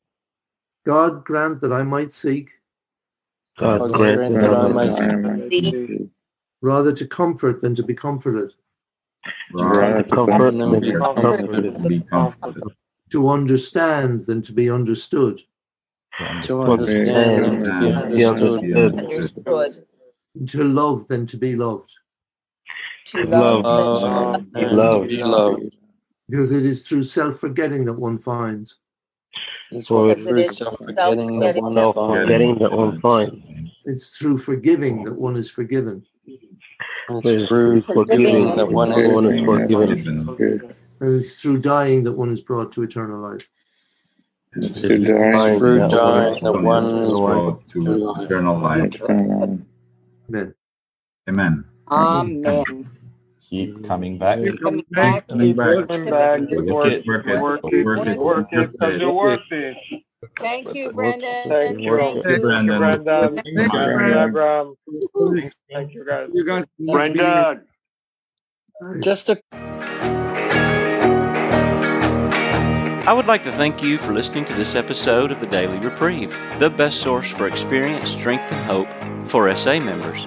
[0.87, 2.51] God grant that I might seek
[3.57, 6.11] God God grant grant that I may Thee.
[6.61, 8.53] rather to comfort than to be comforted,
[9.57, 12.65] comfort comfort and be comforted.
[13.11, 15.41] To understand than to be understood,
[16.45, 18.75] to understand and to be Be understood.
[18.77, 18.99] understood.
[18.99, 19.87] Understood.
[20.49, 21.95] to love than to be loved.
[23.07, 23.65] To Love.
[23.65, 24.03] love.
[24.03, 25.09] Love than to and to Love.
[25.09, 25.77] be loved.
[26.29, 28.77] Because it is through self-forgetting that one finds.
[29.71, 32.23] It's For what it through is self-forgetting that one self-forgetting finds.
[32.23, 33.71] Forgetting that one finds.
[33.85, 36.05] It's through forgiving that one is forgiven.
[37.09, 40.75] It's through forgiving that one One is is forgiven.
[41.01, 43.51] And it's through dying that one is brought to eternal life.
[44.57, 45.01] It's through
[45.89, 49.03] dying that one is Brought to eternal life.
[49.11, 50.55] Amen.
[51.29, 51.65] Amen.
[51.91, 52.84] Amen.
[53.51, 54.39] Keep coming back.
[54.39, 55.29] Keep Coming back.
[55.29, 55.89] Coming back.
[55.89, 56.41] Coming back.
[56.51, 57.07] Work it.
[57.07, 57.41] Work it.
[57.41, 57.85] Work it.
[57.85, 58.19] Work it.
[58.19, 58.73] Work it.
[58.73, 59.77] Because you're worth it.
[60.39, 61.49] Thank you, Brendan.
[61.49, 61.99] Thank you.
[61.99, 62.79] Thank Thank you, Brandon.
[62.79, 63.37] Brandon.
[63.37, 64.29] Thank Thank you, you, Brandon.
[64.29, 64.75] Abraham.
[65.71, 66.29] Thank you, guys.
[66.33, 67.65] You guys, Brendan.
[69.01, 69.41] just a
[73.07, 76.31] I would like to thank you for listening to this episode of the Daily Reprieve,
[76.59, 78.89] the best source for experience, strength, and hope
[79.29, 80.27] for SA members.